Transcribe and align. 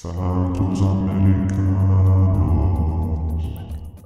Santos 0.00 0.80
Americanos. 0.80 1.44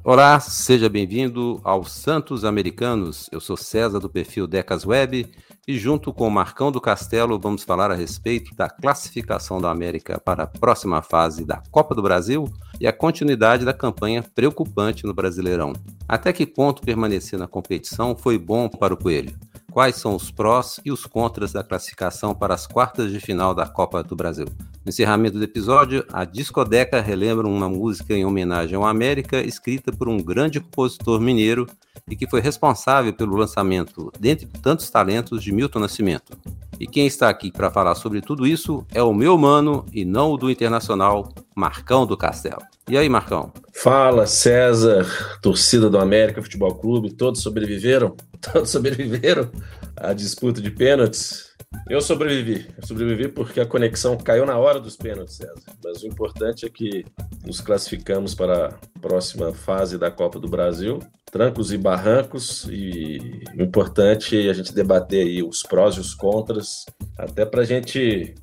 Olá, 0.03 0.41
seja 0.41 0.89
bem-vindo 0.89 1.61
aos 1.63 1.93
Santos 1.93 2.45
Americanos. 2.45 3.29
Eu 3.31 3.39
sou 3.39 3.57
César 3.57 4.01
do 4.01 4.11
perfil 4.11 4.49
Decas 4.49 4.85
Web 4.85 5.31
e 5.69 5.79
junto 5.79 6.13
com 6.13 6.27
o 6.27 6.31
Marcão 6.33 6.73
do 6.73 6.81
Castelo 6.81 7.39
vamos 7.39 7.63
falar 7.63 7.93
a 7.93 7.95
respeito 7.95 8.57
da 8.57 8.69
classificação 8.69 9.61
da 9.61 9.71
América 9.71 10.19
para 10.19 10.43
a 10.43 10.49
próxima 10.49 11.01
fase 11.01 11.45
da 11.45 11.63
Copa 11.71 11.95
do 11.95 12.03
Brasil 12.03 12.53
e 12.81 12.89
a 12.89 12.93
continuidade 12.93 13.65
da 13.65 13.73
campanha 13.73 14.25
preocupante 14.35 15.07
no 15.07 15.15
Brasileirão. 15.15 15.75
Até 16.09 16.33
que 16.33 16.45
ponto 16.45 16.83
permanecer 16.83 17.39
na 17.39 17.47
competição 17.47 18.17
foi 18.17 18.37
bom 18.37 18.69
para 18.69 18.95
o 18.95 18.97
Coelho? 18.97 19.33
Quais 19.75 19.97
são 19.97 20.15
os 20.15 20.31
prós 20.31 20.79
e 20.85 20.93
os 20.93 21.05
contras 21.05 21.53
da 21.53 21.65
classificação 21.65 22.33
para 22.33 22.55
as 22.55 22.65
quartas 22.65 23.11
de 23.11 23.19
final 23.19 23.53
da 23.53 23.67
Copa 23.67 24.05
do 24.05 24.15
Brasil? 24.15 24.47
No 24.85 24.91
encerramento 24.91 25.37
do 25.37 25.43
episódio, 25.43 26.07
a 26.13 26.25
Discodeca 26.25 27.01
relembra 27.01 27.49
uma 27.49 27.69
música 27.69 28.15
em 28.15 28.25
homenagem 28.25 28.77
ao 28.77 28.87
América, 28.87 29.41
escrita 29.41 29.91
por 29.91 30.09
um 30.09 30.19
grande 30.19 30.61
compositor 30.61 31.21
mineiro 31.21 31.67
e 32.09 32.15
que 32.15 32.31
foi 32.31 32.41
responsável 32.41 33.13
pelo 33.13 33.35
lançamento, 33.35 34.13
dentre 34.21 34.47
tantos 34.47 34.89
talentos, 34.91 35.43
de 35.43 35.51
Milton 35.51 35.81
Nascimento. 35.81 36.39
E 36.79 36.87
quem 36.87 37.09
está 37.09 37.29
aqui 37.29 37.51
para 37.51 37.69
falar 37.69 37.97
sobre 37.97 38.21
tudo 38.21 38.47
isso 38.47 38.87
é 38.95 39.03
o 39.03 39.13
meu 39.13 39.37
mano 39.37 39.85
e 39.93 40.05
não 40.05 40.31
o 40.31 40.37
do 40.37 40.49
Internacional, 40.49 41.35
Marcão 41.53 42.07
do 42.07 42.17
Castelo. 42.17 42.63
E 42.87 42.99
aí, 42.99 43.09
Marcão? 43.09 43.51
Fala, 43.73 44.27
César, 44.27 45.07
torcida 45.41 45.89
do 45.89 45.99
América 45.99 46.43
Futebol 46.43 46.75
Clube, 46.75 47.15
todos 47.15 47.43
sobreviveram? 47.43 48.15
Todos 48.53 48.69
sobreviveram 48.69 49.51
à 49.97 50.13
disputa 50.13 50.61
de 50.61 50.71
pênaltis? 50.71 51.55
Eu 51.89 52.03
sobrevivi. 52.03 52.69
Eu 52.77 52.87
sobrevivi 52.87 53.29
porque 53.29 53.59
a 53.59 53.65
conexão 53.65 54.19
caiu 54.19 54.45
na 54.45 54.59
hora 54.59 54.79
dos 54.79 54.99
pênaltis, 54.99 55.37
César. 55.37 55.55
Mas 55.83 56.03
o 56.03 56.07
importante 56.07 56.67
é 56.67 56.69
que 56.69 57.07
nos 57.47 57.63
classificamos 57.63 58.35
para 58.35 58.67
a 58.67 58.99
próxima 59.01 59.55
fase 59.55 59.97
da 59.97 60.11
Copa 60.11 60.39
do 60.39 60.47
Brasil. 60.47 60.99
Trancos 61.33 61.73
e 61.73 61.79
barrancos. 61.79 62.67
E 62.71 63.43
o 63.59 63.63
importante 63.63 64.47
é 64.47 64.51
a 64.51 64.55
gente 64.55 64.75
debater 64.75 65.27
aí 65.27 65.43
os 65.43 65.63
prós 65.63 65.97
e 65.97 66.01
os 66.01 66.15
contras, 66.15 66.85
até 67.17 67.47
para 67.47 67.63
a 67.63 67.65
gente 67.65 68.35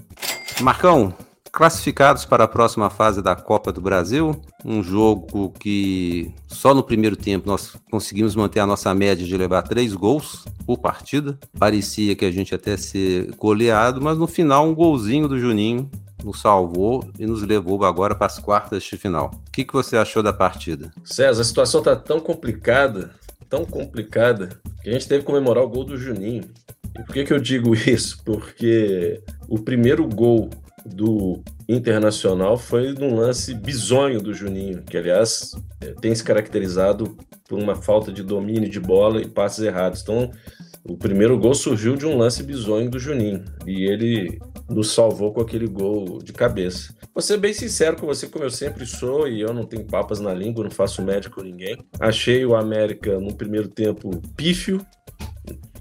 Marcão, 0.60 1.12
Classificados 1.60 2.24
para 2.24 2.44
a 2.44 2.48
próxima 2.48 2.88
fase 2.88 3.20
da 3.20 3.36
Copa 3.36 3.70
do 3.70 3.82
Brasil, 3.82 4.34
um 4.64 4.82
jogo 4.82 5.50
que 5.60 6.32
só 6.48 6.72
no 6.72 6.82
primeiro 6.82 7.16
tempo 7.16 7.46
nós 7.46 7.76
conseguimos 7.90 8.34
manter 8.34 8.60
a 8.60 8.66
nossa 8.66 8.94
média 8.94 9.26
de 9.26 9.36
levar 9.36 9.60
três 9.60 9.92
gols 9.92 10.46
por 10.64 10.78
partida. 10.78 11.38
Parecia 11.58 12.16
que 12.16 12.24
a 12.24 12.30
gente 12.30 12.54
até 12.54 12.78
ser 12.78 13.34
goleado, 13.36 14.00
mas 14.00 14.16
no 14.16 14.26
final 14.26 14.66
um 14.66 14.74
golzinho 14.74 15.28
do 15.28 15.38
Juninho 15.38 15.90
nos 16.24 16.40
salvou 16.40 17.06
e 17.18 17.26
nos 17.26 17.42
levou 17.42 17.84
agora 17.84 18.14
para 18.14 18.28
as 18.28 18.38
quartas 18.38 18.82
de 18.82 18.96
final. 18.96 19.30
O 19.46 19.50
que, 19.50 19.62
que 19.62 19.74
você 19.74 19.98
achou 19.98 20.22
da 20.22 20.32
partida? 20.32 20.90
César, 21.04 21.42
a 21.42 21.44
situação 21.44 21.80
está 21.80 21.94
tão 21.94 22.20
complicada, 22.20 23.10
tão 23.50 23.66
complicada, 23.66 24.48
que 24.82 24.88
a 24.88 24.94
gente 24.94 25.06
teve 25.06 25.20
que 25.20 25.26
comemorar 25.26 25.62
o 25.62 25.68
gol 25.68 25.84
do 25.84 25.98
Juninho. 25.98 26.44
E 26.98 27.02
por 27.04 27.12
que, 27.12 27.22
que 27.22 27.34
eu 27.34 27.38
digo 27.38 27.74
isso? 27.74 28.18
Porque 28.24 29.22
o 29.46 29.58
primeiro 29.58 30.08
gol 30.08 30.48
do 30.84 31.42
Internacional 31.68 32.56
foi 32.56 32.92
num 32.92 33.14
lance 33.14 33.54
bizonho 33.54 34.20
do 34.20 34.34
Juninho, 34.34 34.82
que 34.82 34.96
aliás 34.96 35.52
é, 35.80 35.92
tem 36.00 36.14
se 36.14 36.24
caracterizado 36.24 37.16
por 37.48 37.58
uma 37.58 37.76
falta 37.76 38.12
de 38.12 38.22
domínio 38.22 38.68
de 38.68 38.80
bola 38.80 39.20
e 39.20 39.28
passes 39.28 39.64
errados. 39.64 40.02
Então, 40.02 40.30
o 40.84 40.96
primeiro 40.96 41.38
gol 41.38 41.54
surgiu 41.54 41.96
de 41.96 42.06
um 42.06 42.16
lance 42.16 42.42
bizonho 42.42 42.90
do 42.90 42.98
Juninho 42.98 43.44
e 43.66 43.84
ele 43.84 44.38
nos 44.68 44.92
salvou 44.92 45.32
com 45.32 45.40
aquele 45.40 45.66
gol 45.66 46.18
de 46.22 46.32
cabeça. 46.32 46.94
Vou 47.12 47.20
ser 47.20 47.36
bem 47.38 47.52
sincero 47.52 47.96
com 47.96 48.06
você, 48.06 48.28
como 48.28 48.44
eu 48.44 48.50
sempre 48.50 48.86
sou, 48.86 49.28
e 49.28 49.40
eu 49.40 49.52
não 49.52 49.64
tenho 49.64 49.84
papas 49.84 50.20
na 50.20 50.32
língua, 50.32 50.64
não 50.64 50.70
faço 50.70 51.02
médico 51.02 51.36
com 51.36 51.42
ninguém. 51.42 51.76
Achei 51.98 52.46
o 52.46 52.54
América 52.54 53.18
no 53.18 53.34
primeiro 53.34 53.68
tempo 53.68 54.10
pífio, 54.36 54.80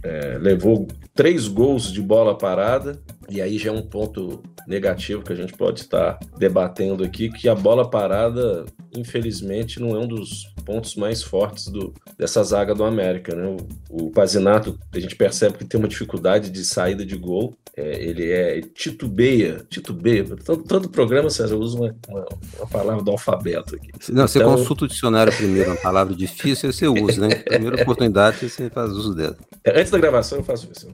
é, 0.03 0.37
levou 0.39 0.87
três 1.13 1.47
gols 1.47 1.91
de 1.91 2.01
bola 2.01 2.37
parada, 2.37 2.99
e 3.29 3.41
aí 3.41 3.57
já 3.57 3.69
é 3.69 3.73
um 3.73 3.81
ponto 3.81 4.41
negativo 4.67 5.23
que 5.23 5.33
a 5.33 5.35
gente 5.35 5.53
pode 5.53 5.81
estar 5.81 6.17
debatendo 6.37 7.03
aqui, 7.03 7.29
que 7.29 7.49
a 7.49 7.55
bola 7.55 7.89
parada, 7.89 8.65
infelizmente, 8.95 9.79
não 9.79 9.95
é 9.95 9.99
um 9.99 10.07
dos 10.07 10.53
pontos 10.69 10.93
mais 10.93 11.23
fortes 11.23 11.67
do, 11.67 11.91
dessa 12.15 12.43
zaga 12.43 12.75
do 12.75 12.83
América. 12.83 13.35
Né? 13.35 13.57
O, 13.89 14.05
o 14.05 14.11
Pazinato, 14.11 14.77
a 14.93 14.99
gente 14.99 15.15
percebe 15.15 15.57
que 15.57 15.65
tem 15.65 15.79
uma 15.79 15.87
dificuldade 15.87 16.51
de 16.51 16.63
saída 16.63 17.03
de 17.03 17.17
gol, 17.17 17.57
é, 17.75 18.03
ele 18.03 18.29
é 18.29 18.61
titubeia, 18.61 19.65
titubeia. 19.67 20.25
Todo, 20.45 20.63
todo 20.63 20.89
programa, 20.89 21.29
César, 21.29 21.55
usa 21.55 21.77
uma, 21.77 21.95
uma, 22.07 22.25
uma, 22.57 22.67
palavra 22.67 23.01
do 23.01 23.09
alfabeto 23.09 23.75
aqui. 23.75 23.89
Não, 24.09 24.27
você 24.27 24.37
então... 24.37 24.53
consulta 24.53 24.85
o 24.85 24.87
dicionário 24.87 25.33
primeiro, 25.33 25.71
uma 25.71 25.77
palavra 25.77 26.13
difícil, 26.13 26.71
você 26.71 26.87
usa, 26.87 27.27
né? 27.27 27.35
Primeira 27.35 27.81
oportunidade, 27.81 28.49
você 28.49 28.69
faz 28.69 28.91
uso 28.91 29.15
dela. 29.15 29.37
É, 29.63 29.79
antes 29.79 29.91
da 29.91 29.97
gravação, 29.97 30.39
eu 30.39 30.43
faço 30.43 30.69
isso, 30.75 30.87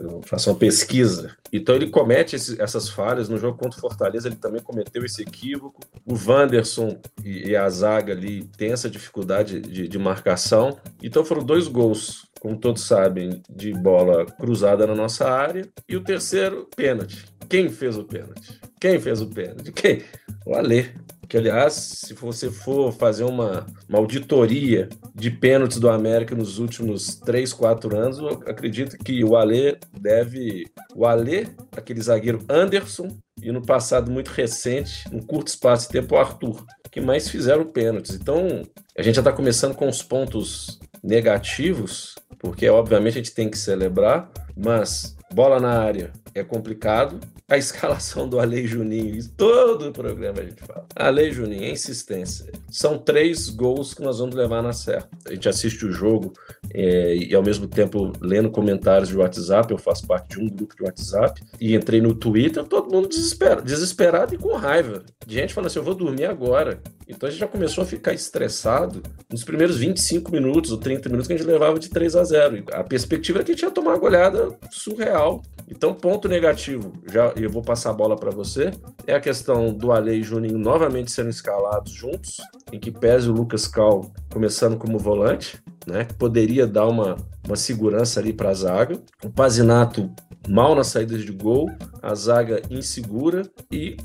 eu 0.00 0.20
faço 0.24 0.50
uma 0.50 0.56
pesquisa. 0.56 1.36
Então, 1.52 1.74
ele 1.74 1.90
comete 1.90 2.36
esse, 2.36 2.60
essas 2.62 2.88
falhas. 2.88 3.28
No 3.28 3.36
jogo 3.36 3.58
contra 3.58 3.76
o 3.76 3.80
Fortaleza, 3.80 4.28
ele 4.28 4.36
também 4.36 4.62
cometeu 4.62 5.04
esse 5.04 5.22
equívoco. 5.22 5.80
O 6.06 6.14
Wanderson 6.14 6.96
e, 7.24 7.50
e 7.50 7.56
a 7.56 7.68
zaga 7.68 8.12
ali 8.12 8.44
tem 8.56 8.70
essa 8.70 8.88
dificuldade 8.88 9.09
de, 9.44 9.88
de 9.88 9.98
marcação. 9.98 10.78
Então, 11.02 11.24
foram 11.24 11.44
dois 11.44 11.68
gols 11.68 12.30
como 12.40 12.56
todos 12.56 12.82
sabem, 12.82 13.42
de 13.48 13.72
bola 13.74 14.24
cruzada 14.24 14.86
na 14.86 14.94
nossa 14.94 15.30
área. 15.30 15.68
E 15.86 15.94
o 15.94 16.02
terceiro, 16.02 16.66
pênalti. 16.74 17.26
Quem 17.48 17.68
fez 17.68 17.98
o 17.98 18.04
pênalti? 18.04 18.58
Quem 18.80 18.98
fez 18.98 19.20
o 19.20 19.28
pênalti? 19.28 19.70
Quem? 19.72 20.02
O 20.46 20.54
Alê. 20.54 20.86
Que, 21.28 21.36
aliás, 21.36 21.74
se 21.74 22.14
você 22.14 22.50
for 22.50 22.90
fazer 22.92 23.22
uma, 23.22 23.64
uma 23.88 23.98
auditoria 23.98 24.88
de 25.14 25.30
pênaltis 25.30 25.78
do 25.78 25.88
América 25.88 26.34
nos 26.34 26.58
últimos 26.58 27.16
3, 27.16 27.52
4 27.52 27.96
anos, 27.96 28.18
eu 28.18 28.28
acredito 28.46 28.96
que 28.98 29.22
o 29.22 29.36
Alê 29.36 29.76
deve. 30.00 30.64
O 30.96 31.06
Alê, 31.06 31.46
aquele 31.76 32.00
zagueiro 32.00 32.44
Anderson, 32.48 33.16
e 33.40 33.52
no 33.52 33.62
passado 33.62 34.10
muito 34.10 34.28
recente, 34.28 35.04
um 35.12 35.20
curto 35.20 35.48
espaço 35.48 35.86
de 35.86 35.92
tempo, 35.92 36.16
o 36.16 36.18
Arthur, 36.18 36.64
que 36.90 37.00
mais 37.00 37.28
fizeram 37.28 37.64
pênaltis. 37.64 38.14
Então, 38.14 38.62
a 38.96 39.02
gente 39.02 39.14
já 39.14 39.20
está 39.20 39.32
começando 39.32 39.74
com 39.74 39.88
os 39.88 40.02
pontos 40.02 40.80
negativos, 41.02 42.14
porque 42.38 42.68
obviamente 42.68 43.14
a 43.14 43.22
gente 43.22 43.34
tem 43.34 43.48
que 43.48 43.58
celebrar, 43.58 44.30
mas 44.56 45.16
bola 45.32 45.60
na 45.60 45.78
área 45.80 46.12
é 46.34 46.42
complicado. 46.42 47.18
A 47.48 47.58
escalação 47.58 48.28
do 48.28 48.38
Ale 48.38 48.64
Juninho, 48.64 49.20
todo 49.36 49.88
o 49.88 49.92
programa 49.92 50.38
a 50.40 50.44
gente 50.44 50.62
fala. 50.62 50.86
Ale 50.94 51.32
Juninho, 51.32 51.64
é 51.64 51.70
insistência. 51.70 52.46
São 52.70 52.96
três 52.96 53.48
gols 53.48 53.92
que 53.92 54.02
nós 54.02 54.20
vamos 54.20 54.36
levar 54.36 54.62
na 54.62 54.72
certa. 54.72 55.08
A 55.26 55.32
gente 55.32 55.48
assiste 55.48 55.84
o 55.84 55.90
jogo 55.90 56.32
é, 56.72 57.16
e 57.16 57.34
ao 57.34 57.42
mesmo 57.42 57.66
tempo 57.66 58.12
lendo 58.20 58.50
comentários 58.50 59.08
de 59.08 59.16
WhatsApp. 59.16 59.72
Eu 59.72 59.78
faço 59.78 60.06
parte 60.06 60.36
de 60.36 60.44
um 60.44 60.48
grupo 60.48 60.76
de 60.76 60.84
WhatsApp 60.84 61.42
e 61.60 61.74
entrei 61.74 62.00
no 62.00 62.14
Twitter, 62.14 62.62
todo 62.62 62.92
mundo 62.92 63.08
desesperado, 63.08 63.62
desesperado 63.62 64.32
e 64.32 64.38
com 64.38 64.54
raiva. 64.54 65.02
Gente 65.26 65.52
falando 65.52 65.66
assim: 65.66 65.80
eu 65.80 65.84
vou 65.84 65.94
dormir 65.94 66.26
agora. 66.26 66.80
Então 67.08 67.28
a 67.28 67.30
gente 67.30 67.40
já 67.40 67.48
começou 67.48 67.82
a 67.82 67.86
ficar 67.86 68.12
estressado 68.12 69.02
nos 69.28 69.42
primeiros 69.42 69.76
25 69.76 70.30
minutos 70.30 70.70
ou 70.70 70.78
30 70.78 71.08
minutos 71.08 71.26
que 71.26 71.34
a 71.34 71.36
gente 71.36 71.46
levava 71.46 71.76
de 71.76 71.88
3 71.88 72.14
a 72.14 72.22
0. 72.22 72.64
A 72.72 72.84
perspectiva 72.84 73.38
era 73.38 73.44
que 73.44 73.50
a 73.50 73.54
gente 73.54 73.64
ia 73.64 73.70
tomar 73.72 73.90
uma 73.90 73.98
goleada 73.98 74.56
surreal. 74.70 75.19
Então, 75.68 75.94
ponto 75.94 76.28
negativo, 76.28 76.92
já 77.06 77.32
eu 77.36 77.48
vou 77.48 77.62
passar 77.62 77.90
a 77.90 77.92
bola 77.92 78.16
para 78.16 78.32
você, 78.32 78.72
é 79.06 79.14
a 79.14 79.20
questão 79.20 79.72
do 79.72 79.92
Ale 79.92 80.16
e 80.16 80.22
Juninho 80.22 80.58
novamente 80.58 81.12
sendo 81.12 81.30
escalados 81.30 81.92
juntos, 81.92 82.38
em 82.72 82.78
que 82.78 82.90
pese 82.90 83.28
o 83.28 83.32
Lucas 83.32 83.68
Cal 83.68 84.10
começando 84.32 84.76
como 84.76 84.98
volante, 84.98 85.62
né, 85.86 86.04
que 86.04 86.14
poderia 86.14 86.66
dar 86.66 86.86
uma, 86.86 87.16
uma 87.46 87.56
segurança 87.56 88.18
ali 88.18 88.32
para 88.32 88.50
a 88.50 88.54
zaga. 88.54 89.00
O 89.24 89.30
Pazinato 89.30 90.10
mal 90.48 90.74
nas 90.74 90.88
saídas 90.88 91.22
de 91.22 91.32
gol, 91.32 91.70
a 92.02 92.14
zaga 92.14 92.62
insegura 92.68 93.48
e 93.70 93.96